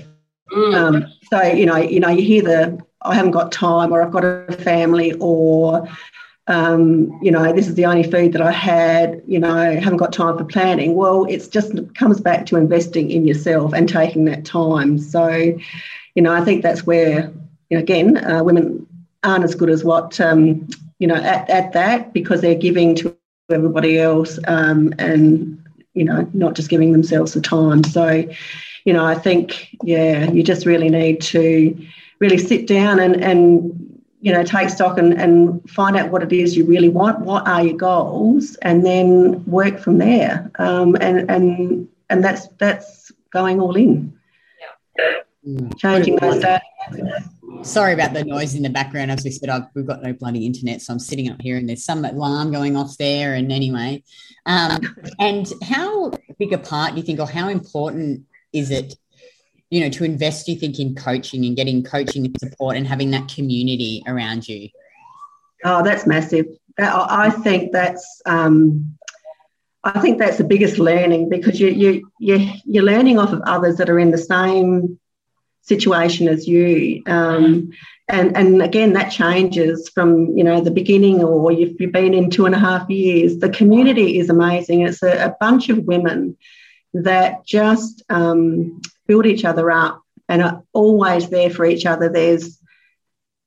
[0.53, 0.74] Mm.
[0.74, 4.12] Um, so you know, you know, you hear the I haven't got time, or I've
[4.12, 5.89] got a family, or
[6.47, 9.20] um, you know, this is the only food that I had.
[9.27, 10.95] You know, I haven't got time for planning.
[10.95, 14.99] Well, it's just it comes back to investing in yourself and taking that time.
[14.99, 17.33] So, you know, I think that's where
[17.70, 18.86] you know, again, uh, women
[19.22, 20.66] aren't as good as what um,
[20.98, 23.16] you know at, at that because they're giving to
[23.50, 25.62] everybody else um, and
[25.94, 27.84] you know not just giving themselves the time.
[27.84, 28.24] So
[28.86, 31.76] you know i think yeah you just really need to
[32.20, 36.32] really sit down and and you know take stock and, and find out what it
[36.32, 40.50] is you really want what are your goals and then work from there.
[40.58, 44.16] Um, and and and that's that's going all in.
[45.44, 45.70] Yeah.
[45.76, 46.42] changing those
[47.62, 49.11] Sorry about the noise in the background.
[49.11, 51.68] As we said, I've, we've got no bloody internet, so I'm sitting up here and
[51.68, 53.34] there's some alarm going off there.
[53.34, 54.04] And anyway,
[54.46, 54.78] um,
[55.18, 58.94] and how big a part do you think, or how important is it,
[59.70, 60.46] you know, to invest?
[60.46, 64.46] Do you think in coaching and getting coaching and support and having that community around
[64.46, 64.68] you?
[65.64, 66.46] Oh, that's massive.
[66.78, 68.22] I think that's.
[68.26, 68.96] Um,
[69.82, 73.76] I think that's the biggest learning because you you you you're learning off of others
[73.76, 74.98] that are in the same
[75.66, 77.02] situation as you.
[77.06, 77.70] Um,
[78.08, 82.30] and, and again, that changes from you know the beginning, or you've, you've been in
[82.30, 83.38] two and a half years.
[83.38, 84.82] The community is amazing.
[84.82, 86.36] It's a, a bunch of women
[86.94, 92.08] that just um, build each other up and are always there for each other.
[92.08, 92.60] There's,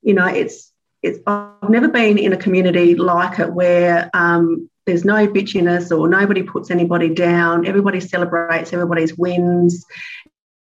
[0.02, 0.70] you know, it's
[1.02, 1.18] it's.
[1.26, 6.42] I've never been in a community like it where um, there's no bitchiness or nobody
[6.42, 7.66] puts anybody down.
[7.66, 9.86] Everybody celebrates everybody's wins.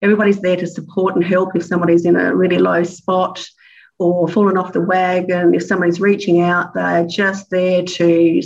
[0.01, 3.45] Everybody's there to support and help if somebody's in a really low spot
[3.99, 5.53] or fallen off the wagon.
[5.53, 8.41] If somebody's reaching out, they're just there to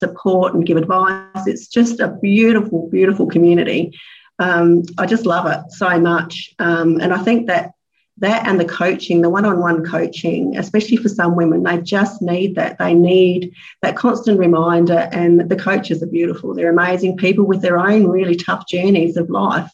[0.00, 1.46] support and give advice.
[1.46, 3.98] It's just a beautiful, beautiful community.
[4.38, 6.54] Um, I just love it so much.
[6.58, 7.72] Um, and I think that
[8.18, 12.20] that and the coaching, the one on one coaching, especially for some women, they just
[12.20, 12.78] need that.
[12.78, 13.52] They need
[13.82, 15.08] that constant reminder.
[15.12, 16.54] And the coaches are beautiful.
[16.54, 19.70] They're amazing people with their own really tough journeys of life.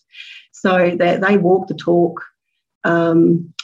[0.67, 2.25] So that they walk the talk.
[2.83, 3.55] Um,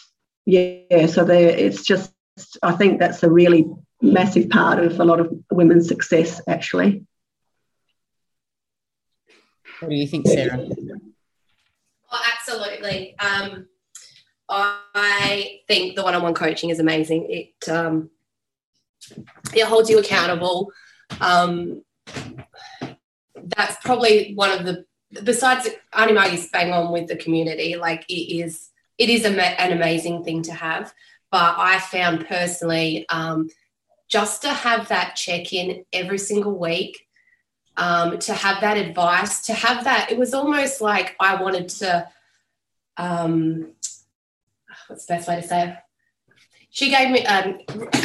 [0.46, 2.12] yeah, so it's just,
[2.62, 3.66] I think that's a really
[4.00, 7.05] massive part of a lot of women's success, actually.
[9.80, 10.59] What do you think, Sarah?
[10.59, 13.16] Well, absolutely.
[13.18, 13.66] Um,
[14.48, 17.26] I think the one-on-one coaching is amazing.
[17.28, 18.11] It um,
[19.53, 20.70] it holds you accountable.
[21.20, 21.82] Um,
[23.57, 24.84] that's probably one of the
[25.24, 27.76] besides Auntie Margie's bang on with the community.
[27.76, 30.92] Like it is, it is a, an amazing thing to have.
[31.30, 33.48] But I found personally, um,
[34.08, 37.06] just to have that check in every single week,
[37.78, 42.08] um, to have that advice, to have that, it was almost like I wanted to.
[42.98, 43.72] Um,
[44.88, 45.76] what's the best way to say it?
[46.74, 47.60] She gave me um,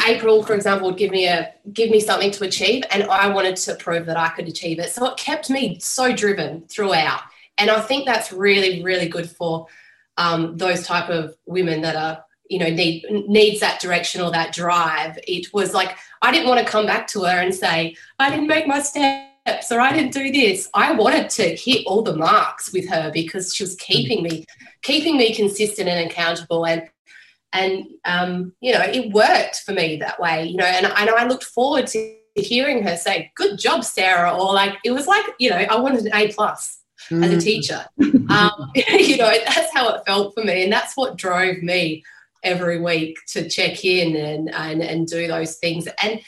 [0.06, 3.56] April, for example, would give me a give me something to achieve, and I wanted
[3.56, 4.90] to prove that I could achieve it.
[4.90, 7.22] So it kept me so driven throughout,
[7.56, 9.68] and I think that's really really good for
[10.18, 14.52] um, those type of women that are you know need needs that direction or that
[14.52, 15.18] drive.
[15.26, 18.48] It was like I didn't want to come back to her and say I didn't
[18.48, 20.68] make my steps or I didn't do this.
[20.74, 24.44] I wanted to hit all the marks with her because she was keeping me
[24.82, 26.86] keeping me consistent and accountable and
[27.52, 31.26] and um, you know it worked for me that way you know and, and i
[31.26, 35.48] looked forward to hearing her say good job sarah or like it was like you
[35.48, 36.78] know i wanted an a plus
[37.10, 37.24] mm.
[37.24, 37.42] as a mm.
[37.42, 37.84] teacher.
[38.00, 42.04] Um, you know that's how it felt for me and that's what drove me
[42.42, 45.88] every week to check in and and, and do those things.
[46.02, 46.20] And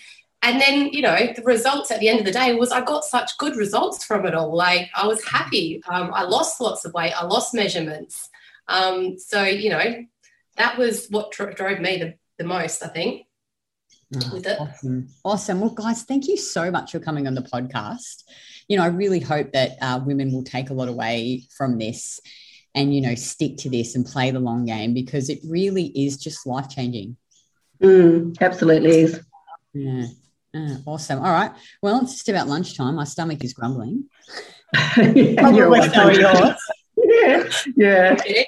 [0.43, 3.05] and then you know the results at the end of the day was i got
[3.05, 4.55] such good results from it all.
[4.55, 5.83] Like i was happy.
[5.89, 7.13] Um, i lost lots of weight.
[7.13, 8.29] I lost measurements.
[8.69, 10.07] Um, so, you know,
[10.61, 13.27] that was what tr- drove me the, the most, I think.
[14.15, 14.61] Oh, with it.
[14.61, 15.09] Awesome.
[15.25, 15.61] Awesome.
[15.61, 18.25] Well, guys, thank you so much for coming on the podcast.
[18.69, 22.21] You know, I really hope that uh, women will take a lot away from this
[22.75, 26.19] and, you know, stick to this and play the long game because it really is
[26.19, 27.17] just life changing.
[27.83, 29.21] Mm, absolutely is.
[29.73, 30.07] Yeah.
[30.55, 31.21] Uh, awesome.
[31.21, 31.53] All right.
[31.83, 32.97] Well, it's just about lunchtime.
[32.97, 34.05] My stomach is grumbling.
[34.99, 36.57] yeah, Probably so yours.
[37.77, 38.17] yeah.
[38.27, 38.45] Yeah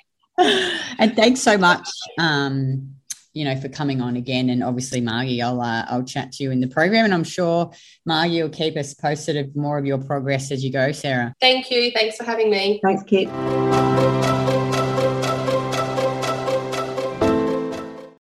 [0.99, 1.89] and thanks so much,
[2.19, 2.95] um,
[3.33, 4.51] you know, for coming on again.
[4.51, 7.73] And obviously, Margie, I'll uh, I'll chat to you in the program, and I'm sure
[8.05, 11.35] Margie will keep us posted of more of your progress as you go, Sarah.
[11.41, 11.91] Thank you.
[11.93, 12.81] Thanks for having me.
[12.83, 13.29] Thanks, Kit.